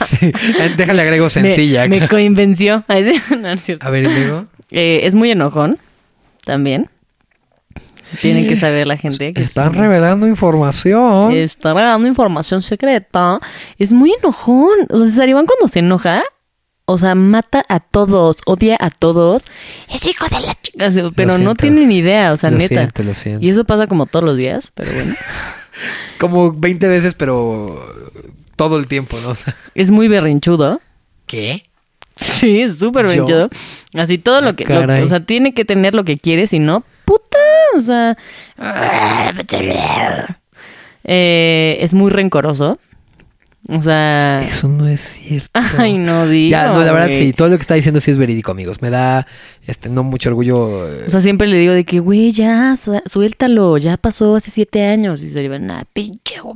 [0.05, 0.31] Sí,
[0.75, 1.87] Déjale agrego sencilla.
[1.87, 2.83] Me, me coinvenció.
[2.87, 3.21] Ahí sí.
[3.31, 3.85] No, no es cierto.
[3.85, 4.45] A ver, luego.
[4.71, 5.77] Eh, es muy enojón
[6.45, 6.89] también.
[8.21, 9.79] Tiene que saber la gente que Están sí.
[9.79, 11.31] revelando información.
[11.31, 13.39] Está regalando información secreta.
[13.77, 14.69] Es muy enojón.
[14.89, 16.23] O sea, César Iván cuando se enoja,
[16.85, 19.43] o sea, mata a todos, odia a todos.
[19.89, 20.89] Es hijo de la chica.
[21.15, 21.55] Pero no siento.
[21.55, 22.75] tiene ni idea, o sea, Lo neta.
[22.75, 23.45] siento, lo siento.
[23.45, 25.15] Y eso pasa como todos los días, pero bueno.
[26.19, 27.83] Como 20 veces, pero
[28.55, 29.29] todo el tiempo, ¿no?
[29.29, 30.79] O sea, Es muy berrinchudo.
[31.25, 31.63] ¿Qué?
[32.15, 33.49] Sí, es súper berrinchudo.
[33.95, 34.65] Así todo lo Ah, que...
[34.65, 36.83] lo- o sea, tiene que tener lo que quiere, si no.
[37.75, 38.17] O sea...
[41.03, 42.79] eh, es muy rencoroso.
[43.69, 44.41] O sea...
[44.45, 45.47] Eso no es cierto.
[45.77, 46.51] Ay, no digo.
[46.51, 48.81] Ya, no, la verdad sí, todo lo que está diciendo sí es verídico, amigos.
[48.81, 49.25] Me da,
[49.65, 50.89] este, no mucho orgullo.
[50.91, 54.51] eh, O sea, siempre le digo de que, güey, ya, su- suéltalo, ya pasó hace
[54.51, 55.21] siete años.
[55.21, 56.41] Y se le van a pinche.
[56.41, 56.53] Oh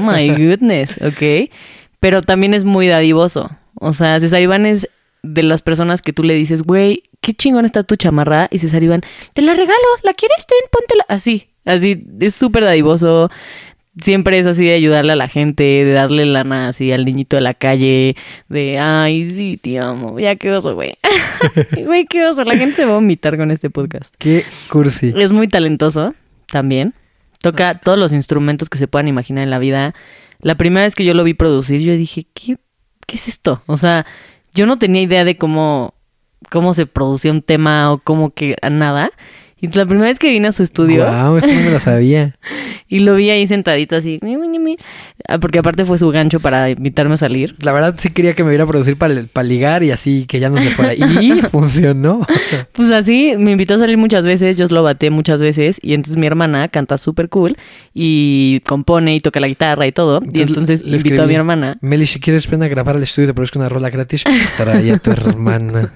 [0.00, 1.50] my goodness, ok.
[2.00, 3.48] Pero también es muy dadivoso.
[3.76, 4.88] O sea, César Iván es
[5.22, 8.48] de las personas que tú le dices, güey, qué chingón está tu chamarra.
[8.50, 9.02] Y César Iván,
[9.32, 10.46] te la regalo, ¿la quieres?
[10.46, 11.04] Ten, póntela.
[11.08, 13.30] Así, así, es súper dadivoso.
[14.00, 17.42] Siempre es así de ayudarle a la gente, de darle lana así al niñito de
[17.42, 18.16] la calle,
[18.48, 20.96] de, ay, sí, te amo, ya qué oso, güey.
[21.84, 24.14] Güey, qué oso, la gente se va a vomitar con este podcast.
[24.18, 25.12] Qué cursi.
[25.16, 26.14] Es muy talentoso
[26.46, 26.94] también.
[27.42, 29.94] Toca todos los instrumentos que se puedan imaginar en la vida.
[30.40, 32.58] La primera vez que yo lo vi producir, yo dije, ¿qué,
[33.06, 33.62] qué es esto?
[33.66, 34.06] O sea,
[34.54, 35.94] yo no tenía idea de cómo,
[36.50, 39.10] cómo se producía un tema o cómo que nada.
[39.60, 42.34] Y la primera vez que vine a su estudio Wow, esto no me lo sabía.
[42.88, 44.18] y lo vi ahí sentadito así,
[45.28, 47.54] ah, porque aparte fue su gancho para invitarme a salir.
[47.60, 50.48] La verdad sí quería que me viera a producir para ligar y así que ya
[50.48, 50.94] no se fuera.
[50.94, 52.26] Y funcionó.
[52.72, 56.16] Pues así, me invitó a salir muchas veces, yo lo bateé muchas veces y entonces
[56.16, 57.56] mi hermana canta súper cool
[57.94, 60.20] y compone y toca la guitarra y todo.
[60.32, 61.76] y entonces le invitó a mi hermana.
[61.80, 64.24] Meli, si quieres ven a grabar al estudio, te produzco una rola gratis.
[64.56, 65.92] Trae a tu hermana.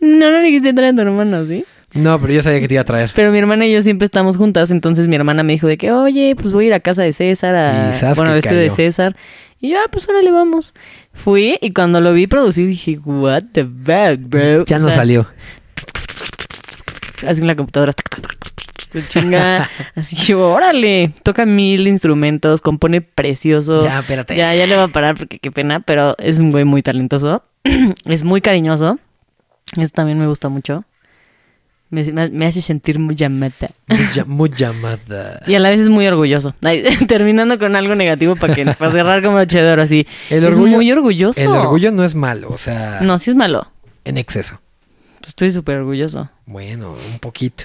[0.00, 1.64] No, no le dijiste traer a tu hermana, ¿sí?
[1.92, 3.12] No, pero yo sabía que te iba a traer.
[3.14, 5.92] Pero mi hermana y yo siempre estamos juntas, entonces mi hermana me dijo de que,
[5.92, 8.70] oye, pues voy a ir a casa de César, a, bueno, al estudio de.
[8.70, 9.16] César.
[9.60, 10.74] Y yo, ah, pues órale, vamos.
[11.14, 14.64] Fui y cuando lo vi producir dije, what the fuck, bro.
[14.66, 15.26] Ya O no sea, salió.
[17.26, 17.92] así en la computadora.
[19.08, 23.84] Chinga, así yo, órale, toca mil instrumentos, compone precioso.
[23.84, 24.36] Ya, espérate.
[24.36, 27.42] Ya, ya le va a parar porque qué pena, pero es un güey muy talentoso.
[28.04, 28.98] es muy cariñoso.
[29.76, 30.84] Eso también me gusta mucho.
[31.88, 33.70] Me, hace sentir muy llamada.
[33.88, 35.40] Muy, lla- muy llamada.
[35.46, 36.54] Y a la vez es muy orgulloso.
[37.08, 40.06] Terminando con algo negativo para que para cerrar como chedor así.
[40.30, 41.40] El es orgullo- muy orgulloso.
[41.40, 43.70] El orgullo no es malo, o sea, No, sí es malo.
[44.04, 44.60] en exceso.
[45.26, 46.28] Estoy súper orgulloso.
[46.46, 47.64] Bueno, un poquito.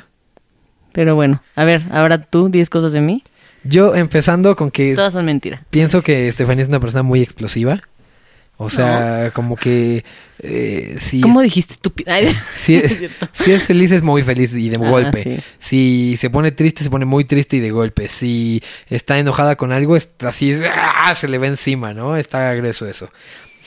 [0.94, 3.24] Pero bueno, a ver, ahora tú, 10 cosas de mí.
[3.64, 5.64] Yo empezando con que Todas son mentira.
[5.70, 7.80] pienso que Estefanía es una persona muy explosiva.
[8.64, 10.04] O sea, como que
[10.44, 12.16] eh, si, ¿Cómo dijiste estúpida?
[12.56, 13.00] Si, es
[13.32, 15.24] si es feliz es muy feliz y de Ah, golpe.
[15.24, 15.44] sí.
[15.60, 18.08] Si se pone triste, se pone muy triste y de golpe.
[18.08, 21.14] Si está enojada con algo, así ¡ah!
[21.16, 22.18] se le va encima, ¿no?
[22.18, 23.10] Está agreso eso.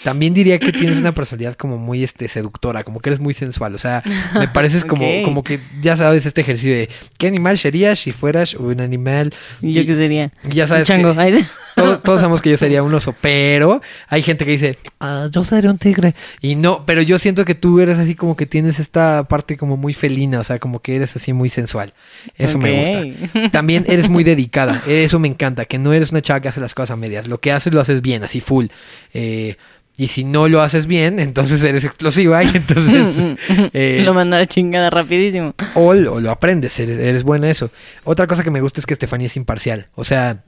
[0.02, 3.74] También diría que tienes una personalidad como muy este seductora, como que eres muy sensual.
[3.74, 4.02] O sea,
[4.38, 8.52] me pareces como, como que ya sabes este ejercicio de ¿qué animal serías si fueras
[8.54, 9.32] un animal?
[9.62, 10.30] ¿Y yo qué sería?
[10.42, 11.14] ya sabes Un chango.
[11.16, 11.46] que- sí.
[11.74, 15.44] Todos, todos sabemos que yo sería un oso, pero hay gente que dice, "Ah, yo
[15.44, 16.14] sería un tigre.
[16.40, 19.76] Y no, pero yo siento que tú eres así como que tienes esta parte como
[19.76, 21.92] muy felina, o sea, como que eres así muy sensual.
[22.36, 23.02] Eso me gusta.
[23.52, 26.74] También eres muy dedicada, eso me encanta, que no eres una chava que hace las
[26.74, 27.26] cosas a medias.
[27.28, 28.66] Lo que haces lo haces bien, así full.
[29.12, 29.56] Eh,
[29.96, 33.38] y si no lo haces bien, entonces eres explosiva y entonces...
[33.72, 35.54] eh, Lo mandó a la chingada rapidísimo.
[35.74, 37.70] o, o lo aprendes, eres, eres buena en eso.
[38.02, 39.86] Otra cosa que me gusta es que Estefanía es imparcial.
[39.94, 40.42] O sea,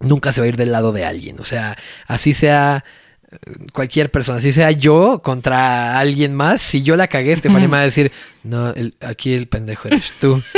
[0.00, 1.38] nunca se va a ir del lado de alguien.
[1.38, 1.76] O sea,
[2.06, 2.84] así sea
[3.30, 3.36] eh,
[3.72, 7.82] cualquier persona, así sea yo contra alguien más, si yo la cagué, Estefanía me va
[7.82, 8.10] a decir,
[8.42, 10.42] no, el- aquí el pendejo eres tú.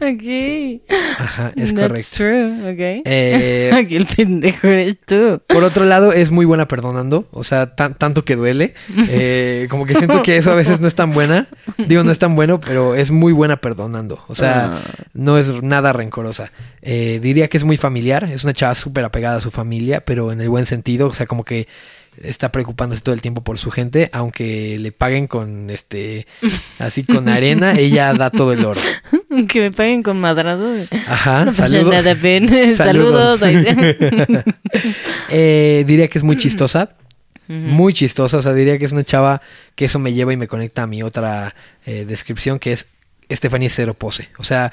[0.00, 0.80] Ok.
[1.18, 2.08] Ajá, es That's correcto.
[2.16, 3.02] true, ok.
[3.06, 5.40] Eh, Aquí el pendejo eres tú.
[5.46, 8.74] Por otro lado, es muy buena perdonando, o sea, tan- tanto que duele.
[9.08, 11.46] Eh, como que siento que eso a veces no es tan buena.
[11.78, 14.22] Digo, no es tan bueno, pero es muy buena perdonando.
[14.28, 14.80] O sea, Ah.
[15.14, 16.52] no es nada rencorosa.
[16.82, 20.32] Eh, diría que es muy familiar, es una chava súper apegada a su familia, pero
[20.32, 21.68] en el buen sentido, o sea, como que
[22.20, 26.26] está preocupándose todo el tiempo por su gente, aunque le paguen con este,
[26.78, 28.80] así con arena, ella da todo el oro.
[29.48, 30.88] Que me paguen con madrazos.
[31.06, 31.92] Ajá, No saludos.
[31.94, 32.48] nada, Ben.
[32.76, 33.40] Saludos.
[35.30, 36.94] Eh, diría que es muy chistosa.
[37.48, 38.36] Muy chistosa.
[38.38, 39.42] O sea, diría que es una chava
[39.74, 41.54] que eso me lleva y me conecta a mi otra
[41.84, 42.86] eh, descripción, que es
[43.28, 44.28] Estefanía cero pose.
[44.38, 44.72] O sea,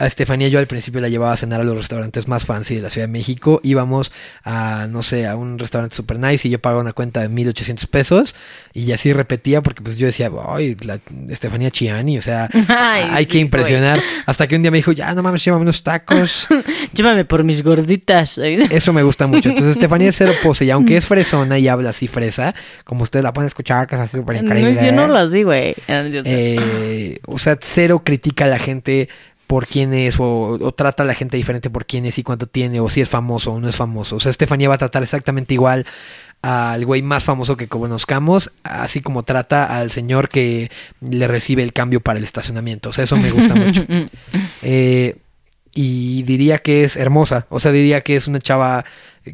[0.00, 2.80] a Estefanía yo al principio la llevaba a cenar a los restaurantes más fancy de
[2.80, 3.60] la Ciudad de México.
[3.62, 7.28] Íbamos a, no sé, a un restaurante super nice y yo pagaba una cuenta de
[7.28, 8.34] 1800 pesos
[8.72, 13.24] y así repetía porque pues yo decía, ay, la Estefanía Chiani, o sea, Ay, hay
[13.26, 14.00] sí, que impresionar.
[14.26, 16.46] Hasta que un día me dijo, ya no mames, llévame unos tacos.
[16.94, 18.38] Llévame por mis gorditas.
[18.38, 19.50] Eso me gusta mucho.
[19.50, 20.64] Entonces, Estefanía es cero pose.
[20.64, 24.00] Y aunque es fresona y habla así fresa, como usted la puede escuchar, que es
[24.00, 25.74] así súper No, yo no lo así, güey.
[25.88, 26.04] Ah.
[26.24, 29.08] Eh, o sea, cero critica a la gente
[29.50, 32.46] por quién es, o, o trata a la gente diferente por quién es y cuánto
[32.46, 34.14] tiene, o si es famoso o no es famoso.
[34.14, 35.86] O sea, Estefanía va a tratar exactamente igual
[36.40, 40.70] al güey más famoso que conozcamos, así como trata al señor que
[41.00, 42.90] le recibe el cambio para el estacionamiento.
[42.90, 43.84] O sea, eso me gusta mucho.
[44.62, 45.16] Eh,
[45.74, 48.84] y diría que es hermosa, o sea, diría que es una chava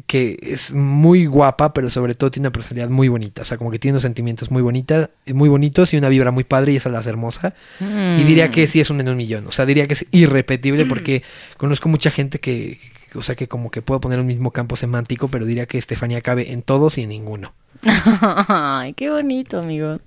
[0.05, 3.71] que es muy guapa, pero sobre todo tiene una personalidad muy bonita, o sea, como
[3.71, 6.89] que tiene unos sentimientos muy bonitas, muy bonitos y una vibra muy padre y esa
[6.89, 7.55] la hace hermosa.
[7.79, 10.85] Y diría que sí es un en un millón, o sea, diría que es irrepetible
[10.85, 11.23] porque
[11.57, 12.79] conozco mucha gente que,
[13.15, 16.21] o sea, que como que puedo poner un mismo campo semántico, pero diría que Estefanía
[16.21, 17.53] cabe en todos y en ninguno.
[17.83, 19.99] Ay, qué bonito, amigo.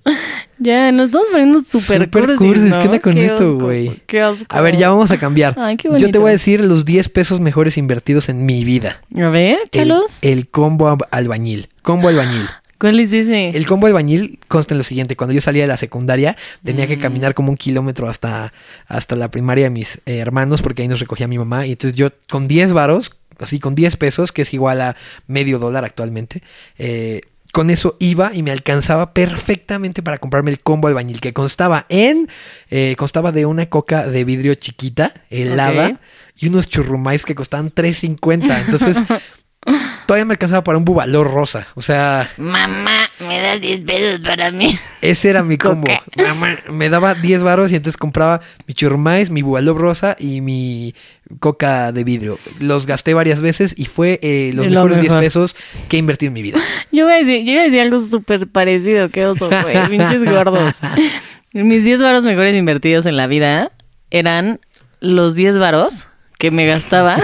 [0.59, 4.03] Ya, nos estamos poniendo súper Super cursis, ¿qué onda con Qué esto, güey?
[4.49, 5.55] A ver, ya vamos a cambiar.
[5.59, 6.21] Ay, qué Yo te bonito.
[6.21, 9.01] voy a decir los 10 pesos mejores invertidos en mi vida.
[9.17, 10.19] A ver, El, chalos.
[10.23, 11.69] el combo ab- albañil.
[11.83, 12.47] Combo albañil.
[12.79, 13.51] ¿Cuál es ese?
[13.51, 15.15] El combo albañil consta en lo siguiente.
[15.17, 18.53] Cuando yo salía de la secundaria, tenía que caminar como un kilómetro hasta,
[18.87, 21.67] hasta la primaria de mis eh, hermanos, porque ahí nos recogía mi mamá.
[21.67, 24.97] Y entonces yo con 10 varos, así con 10 pesos, que es igual a
[25.27, 26.43] medio dólar actualmente,
[26.79, 27.21] eh,
[27.53, 32.29] con eso iba y me alcanzaba perfectamente para comprarme el combo albañil, que constaba en,
[32.71, 36.01] eh, constaba de una coca de vidrio chiquita, helada,
[36.37, 38.61] y unos churrumais que costaban 3.50.
[38.65, 38.97] Entonces,
[40.07, 41.67] todavía me alcanzaba para un bubalor rosa.
[41.75, 44.79] O sea, Mamá, me das 10 pesos para mí.
[45.03, 45.87] ese era mi combo.
[45.87, 46.29] Coca.
[46.29, 50.95] Mamá, me daba 10 varos y entonces compraba mi churrumais, mi bubalor rosa y mi
[51.39, 52.39] coca de vidrio.
[52.59, 55.25] Los gasté varias veces y fue eh, los Es lo mejores 10 mejor.
[55.25, 55.57] pesos
[55.89, 56.59] que he invertido en mi vida.
[56.93, 59.11] Yo iba a decir, yo iba a decir algo súper parecido.
[59.11, 59.77] Qué oso, güey.
[59.91, 60.77] Pinches gordos.
[61.53, 63.73] Mis 10 varos mejores invertidos en la vida
[64.11, 64.61] eran
[65.01, 66.09] los 10 varos
[66.39, 67.23] que me gastaba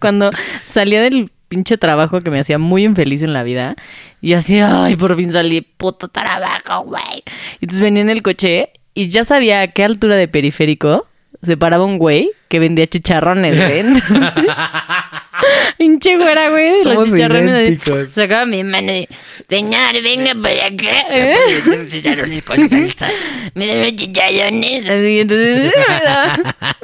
[0.00, 0.30] cuando
[0.64, 3.76] salía del pinche trabajo que me hacía muy infeliz en la vida.
[4.20, 7.22] Y así, ay, por fin salí, puto trabajo, güey.
[7.60, 11.06] Y entonces venía en el coche y ya sabía a qué altura de periférico
[11.46, 13.78] se paraba un güey que vendía chicharrones, güey.
[13.78, 14.44] Entonces,
[15.78, 16.84] Pinche güera, güey.
[16.84, 17.50] Los chicharrones.
[17.50, 18.08] idénticos.
[18.12, 19.08] Sacaba mi mano y,
[19.48, 21.86] señor, venga para acá.
[21.88, 23.08] chicharrones con salsa.
[23.54, 24.88] Me daba chicharrones.
[24.88, 26.36] Así, entonces me daba,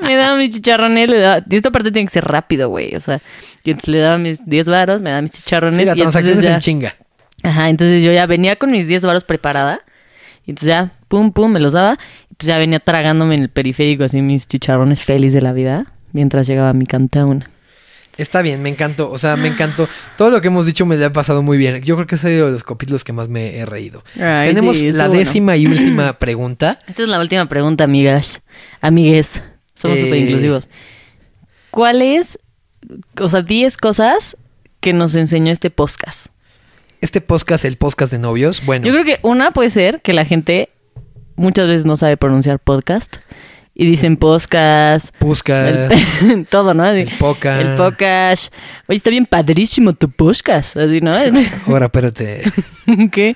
[0.03, 1.11] me daba mis chicharrones.
[1.11, 2.95] Le daba, y esta parte tiene que ser rápido, güey.
[2.95, 3.19] O sea,
[3.65, 5.79] yo entonces le daba mis 10 varos, me daba mis chicharrones.
[5.79, 6.97] Sí, la transacción es en chinga.
[7.43, 9.81] Ajá, entonces yo ya venía con mis 10 varos preparada.
[10.45, 11.99] Y entonces ya, pum, pum, me los daba.
[12.43, 15.87] Pues ya venía tragándome en el periférico así mis chicharrones feliz de la vida.
[16.11, 17.45] Mientras llegaba a mi cantón.
[18.17, 19.13] Está bien, me encantó.
[19.13, 19.89] O sea, me encantó.
[20.19, 21.81] Todo lo que hemos dicho me lo ha pasado muy bien.
[21.83, 24.03] Yo creo que es uno de los capítulos que más me he reído.
[24.17, 25.21] Tenemos sí, la bueno.
[25.21, 26.77] décima y última pregunta.
[26.89, 28.43] Esta es la última pregunta, amigas.
[28.81, 29.41] Amigues.
[29.77, 30.03] Somos Eh.
[30.03, 30.69] súper inclusivos.
[31.71, 32.41] ¿Cuáles,
[33.21, 34.37] o sea, 10 cosas
[34.81, 36.27] que nos enseñó este podcast?
[37.01, 40.25] Este podcast, el podcast de novios, bueno, Yo creo que una puede ser que la
[40.25, 40.71] gente
[41.43, 43.17] muchas veces no sabe pronunciar podcast
[43.75, 46.87] y dicen podcast, busca el- todo, ¿no?
[46.87, 47.61] El podcast.
[47.63, 48.55] El podcast.
[48.87, 51.13] Oye, está bien padrísimo tu podcast, así, ¿no?
[51.67, 52.43] Ahora, espérate.
[53.13, 53.35] ¿Qué?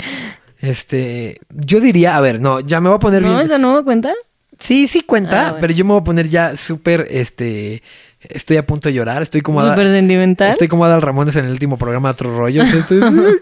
[0.61, 3.29] Este, yo diría, a ver, no, ya me voy a poner ¿No?
[3.35, 3.41] bien.
[3.41, 4.13] ¿Esa no cuenta?
[4.59, 5.59] Sí, sí cuenta, Ah, bueno.
[5.61, 7.83] pero yo me voy a poner ya súper, este,
[8.21, 10.49] estoy a punto de llorar, estoy como Súper sentimental.
[10.49, 12.63] estoy como Adal Ramones en el último programa de Otro Rollo.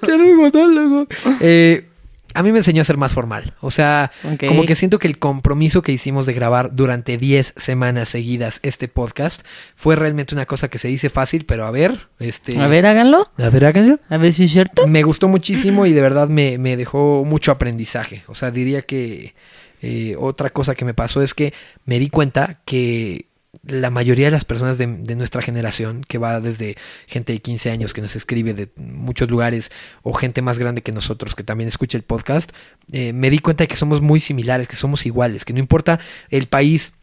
[0.00, 1.06] quiero un monólogo.
[1.40, 1.86] Eh,
[2.34, 3.54] a mí me enseñó a ser más formal.
[3.60, 4.10] O sea,
[4.46, 8.88] como que siento que el compromiso que hicimos de grabar durante 10 semanas seguidas este
[8.88, 12.58] podcast fue realmente una cosa que se dice fácil, pero a ver, este...
[12.60, 13.30] A ver, háganlo.
[13.38, 14.00] A ver, háganlo.
[14.08, 14.86] A ver si es cierto.
[14.86, 18.24] Me gustó muchísimo y de verdad me, me dejó mucho aprendizaje.
[18.26, 19.34] O sea, diría que
[19.82, 21.52] eh, otra cosa que me pasó es que
[21.84, 23.26] me di cuenta que
[23.62, 26.76] la mayoría de las personas de, de nuestra generación, que va desde
[27.06, 29.70] gente de 15 años que nos escribe de muchos lugares,
[30.02, 32.52] o gente más grande que nosotros que también escucha el podcast,
[32.92, 35.98] eh, me di cuenta de que somos muy similares, que somos iguales, que no importa
[36.30, 36.94] el país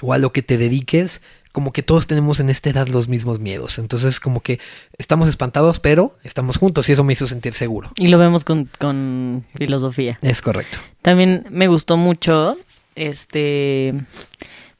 [0.00, 1.22] o a lo que te dediques,
[1.52, 3.78] como que todos tenemos en esta edad los mismos miedos.
[3.78, 4.60] Entonces, como que
[4.98, 7.90] estamos espantados, pero estamos juntos y eso me hizo sentir seguro.
[7.96, 10.18] Y lo vemos con, con filosofía.
[10.20, 10.78] Es correcto.
[11.00, 12.58] También me gustó mucho,
[12.94, 13.94] este,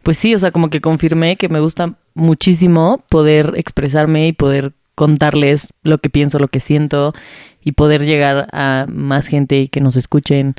[0.07, 4.73] pues sí, o sea, como que confirmé que me gusta muchísimo poder expresarme y poder
[4.95, 7.13] contarles lo que pienso, lo que siento
[7.61, 10.55] y poder llegar a más gente y que nos escuchen.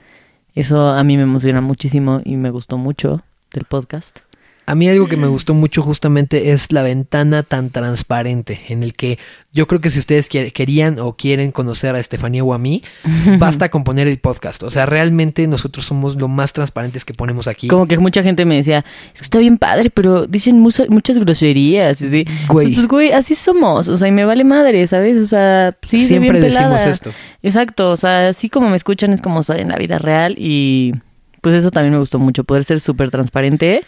[0.53, 3.23] Eso a mí me emociona muchísimo y me gustó mucho
[3.53, 4.26] del podcast.
[4.67, 8.93] A mí algo que me gustó mucho justamente es la ventana tan transparente en el
[8.93, 9.17] que
[9.53, 12.83] yo creo que si ustedes quiere- querían o quieren conocer a Estefanía o a mí,
[13.39, 14.63] basta con poner el podcast.
[14.63, 17.69] O sea, realmente nosotros somos lo más transparentes que ponemos aquí.
[17.69, 22.01] Como que mucha gente me decía, es que está bien padre, pero dicen muchas groserías.
[22.01, 22.25] y así.
[22.49, 22.73] Güey.
[22.73, 23.87] Pues, güey, así somos.
[23.87, 25.17] O sea, y me vale madre, ¿sabes?
[25.17, 27.11] O sea, sí, Siempre bien decimos esto.
[27.41, 27.91] Exacto.
[27.91, 30.35] O sea, así como me escuchan es como soy en la vida real.
[30.37, 30.93] Y
[31.41, 33.85] pues eso también me gustó mucho, poder ser súper transparente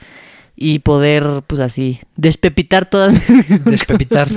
[0.61, 3.13] y poder, pues así, despepitar todas.
[3.65, 4.27] Despepitar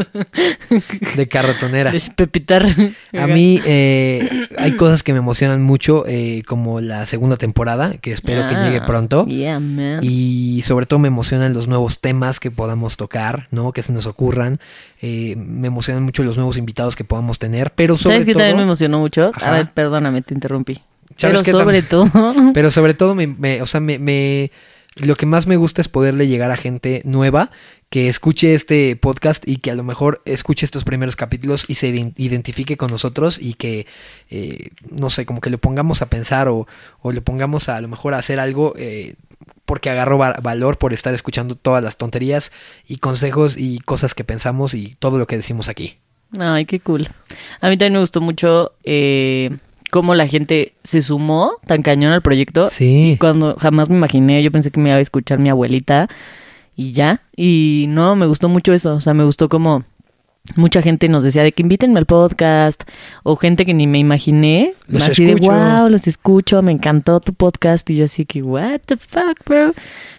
[1.16, 1.91] de carrotonera.
[1.91, 2.64] Despepitar.
[3.18, 8.12] A mí eh, hay cosas que me emocionan mucho, eh, como la segunda temporada, que
[8.12, 9.27] espero que Ah, llegue pronto.
[9.27, 9.99] Yeah, man.
[10.03, 13.73] Y sobre todo me emocionan los nuevos temas que podamos tocar, ¿no?
[13.73, 14.61] Que se nos ocurran.
[15.01, 17.73] Eh, me emocionan mucho los nuevos invitados que podamos tener.
[17.75, 18.43] Pero sobre ¿Sabes qué todo.
[18.43, 19.33] también me emocionó mucho?
[19.35, 19.55] Ajá.
[19.55, 20.81] A ver, perdóname, te interrumpí.
[21.16, 22.09] ¿Sabes Pero sobre todo...
[22.55, 24.51] Pero sobre todo, me, me- o sea, me, me-
[24.97, 27.51] lo que más me gusta es poderle llegar a gente nueva
[27.90, 31.88] que escuche este podcast y que a lo mejor escuche estos primeros capítulos y se
[31.95, 33.86] iden- identifique con nosotros y que,
[34.30, 36.66] eh, no sé, como que lo pongamos a pensar o,
[37.01, 39.14] o lo pongamos a, a lo mejor a hacer algo eh,
[39.66, 42.51] porque agarró va- valor por estar escuchando todas las tonterías
[42.86, 45.99] y consejos y cosas que pensamos y todo lo que decimos aquí.
[46.38, 47.09] Ay, qué cool.
[47.61, 49.51] A mí también me gustó mucho eh,
[49.93, 52.70] cómo la gente se sumó tan cañón al proyecto.
[52.70, 53.18] Sí.
[53.20, 56.09] Cuando jamás me imaginé, yo pensé que me iba a escuchar mi abuelita
[56.74, 57.20] y ya.
[57.36, 58.95] Y no, me gustó mucho eso.
[58.95, 59.84] O sea, me gustó como
[60.57, 62.84] mucha gente nos decía de que invítenme al podcast
[63.22, 64.72] o gente que ni me imaginé.
[64.86, 65.53] Los así escucho.
[65.53, 67.90] de wow, los escucho, me encantó tu podcast.
[67.90, 69.74] Y yo así que, what the fuck, bro.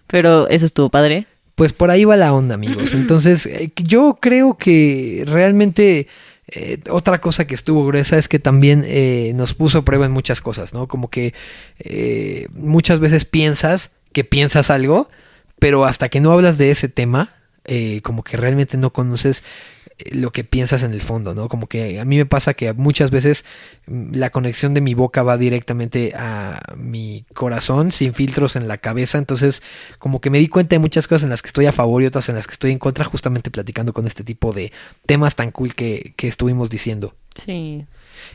[0.05, 1.25] Pero eso estuvo padre.
[1.55, 2.93] Pues por ahí va la onda, amigos.
[2.93, 6.07] Entonces, eh, yo creo que realmente
[6.47, 10.41] eh, otra cosa que estuvo gruesa es que también eh, nos puso prueba en muchas
[10.41, 10.87] cosas, ¿no?
[10.87, 11.33] Como que
[11.79, 15.09] eh, muchas veces piensas que piensas algo,
[15.59, 17.33] pero hasta que no hablas de ese tema,
[18.03, 19.43] como que realmente no conoces
[20.11, 21.49] lo que piensas en el fondo, ¿no?
[21.49, 23.45] Como que a mí me pasa que muchas veces
[23.87, 28.77] mm, la conexión de mi boca va directamente a mi corazón, sin filtros en la
[28.77, 29.63] cabeza, entonces
[29.99, 32.05] como que me di cuenta de muchas cosas en las que estoy a favor y
[32.05, 34.71] otras en las que estoy en contra, justamente platicando con este tipo de
[35.05, 37.15] temas tan cool que, que estuvimos diciendo.
[37.45, 37.85] Sí.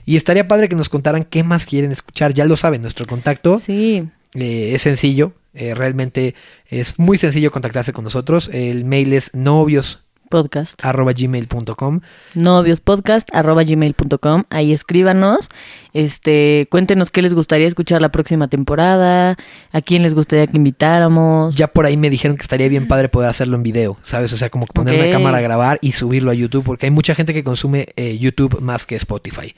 [0.04, 3.58] Y estaría padre que nos contaran qué más quieren escuchar, ya lo saben, nuestro contacto
[3.58, 4.08] Sí.
[4.34, 6.34] eh, es sencillo, eh, realmente
[6.66, 10.78] es muy sencillo contactarse con nosotros, el mail es novios Podcast.
[10.84, 12.00] arroba gmail.com
[12.34, 15.48] noviospodcast arroba gmail.com ahí escríbanos
[15.92, 19.36] este cuéntenos qué les gustaría escuchar la próxima temporada
[19.72, 23.08] a quién les gustaría que invitáramos Ya por ahí me dijeron que estaría bien padre
[23.08, 24.32] poder hacerlo en video, ¿sabes?
[24.32, 25.00] O sea, como poner Ok.
[25.02, 28.18] una cámara a grabar y subirlo a YouTube, porque hay mucha gente que consume eh,
[28.18, 29.54] YouTube más que Spotify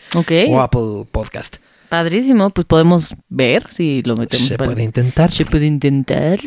[0.48, 1.56] o Apple Podcast.
[1.91, 5.30] Padrísimo pues podemos ver si lo metemos Se para- puede intentar.
[5.32, 6.38] se puede intentar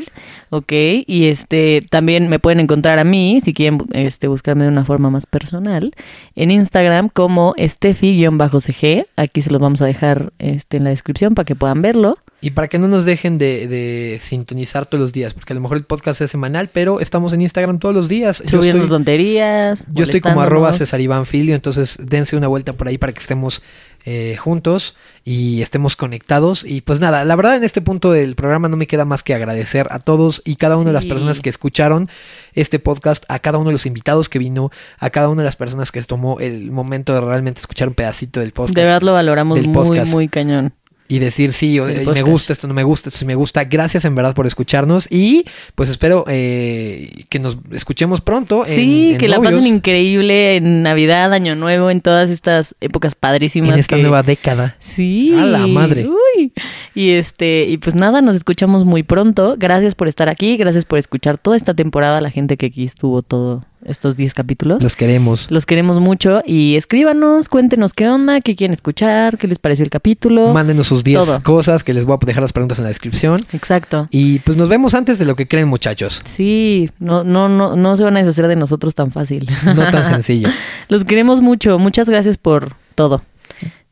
[0.49, 0.71] ok
[1.05, 5.09] y este también me pueden encontrar a mí si quieren este buscarme de una forma
[5.11, 5.91] más personal
[6.35, 11.45] en Instagram como estefi-cg aquí se los vamos a dejar este en la descripción para
[11.45, 15.33] que puedan verlo Y para que no nos dejen de, de sintonizar todos los días,
[15.33, 18.43] porque a lo mejor el podcast es semanal, pero estamos en Instagram todos los días.
[18.45, 22.87] Yo subiendo estoy, tonterías yo estoy como arroba Iván Filio, entonces dense una vuelta por
[22.89, 23.61] ahí para que estemos
[24.05, 26.65] eh, juntos y estemos conectados.
[26.65, 29.33] Y pues nada, la verdad en este punto del programa no me queda más que
[29.33, 32.09] agradecer a todos y cada una de las personas que escucharon
[32.53, 35.55] este podcast, a cada uno de los invitados que vino, a cada una de las
[35.55, 38.75] personas que tomó el momento de realmente escuchar un pedacito del podcast.
[38.75, 40.13] De verdad lo valoramos muy, podcast.
[40.13, 40.73] muy cañón.
[41.07, 43.65] Y decir sí, o- eh, me gusta esto, no me gusta, esto sí me gusta.
[43.65, 45.45] Gracias en verdad por escucharnos y
[45.75, 48.65] pues espero eh, que nos escuchemos pronto.
[48.65, 53.15] en- sí, en que la pasen increíble en Navidad, Año Nuevo, en todas estas épocas
[53.15, 53.73] padrísimas.
[53.73, 54.75] en esta que- nueva década.
[54.79, 55.33] Sí.
[55.37, 56.07] A la madre.
[56.07, 56.51] Uy.
[56.95, 59.55] Y este, y pues nada, nos escuchamos muy pronto.
[59.57, 63.21] Gracias por estar aquí, gracias por escuchar toda esta temporada, la gente que aquí estuvo
[63.21, 64.83] todo estos 10 capítulos.
[64.83, 65.49] Los queremos.
[65.51, 69.89] Los queremos mucho y escríbanos, cuéntenos qué onda, qué quieren escuchar, qué les pareció el
[69.91, 70.53] capítulo.
[70.53, 71.43] Mándenos sus 10 Todo.
[71.43, 73.39] cosas que les voy a dejar las preguntas en la descripción.
[73.53, 74.07] Exacto.
[74.11, 76.21] Y pues nos vemos antes de lo que creen, muchachos.
[76.25, 79.49] Sí, no, no, no, no se van a deshacer de nosotros tan fácil.
[79.65, 80.49] No tan sencillo.
[80.89, 81.79] Los queremos mucho.
[81.79, 83.21] Muchas gracias por todo.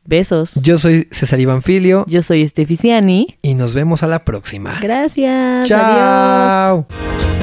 [0.03, 0.55] Besos.
[0.63, 3.37] Yo soy César Iván Filio Yo soy Esteficiani.
[3.43, 4.79] y nos vemos a la próxima.
[4.81, 5.69] Gracias.
[5.71, 6.87] Adiós.
[6.87, 7.40] Chao.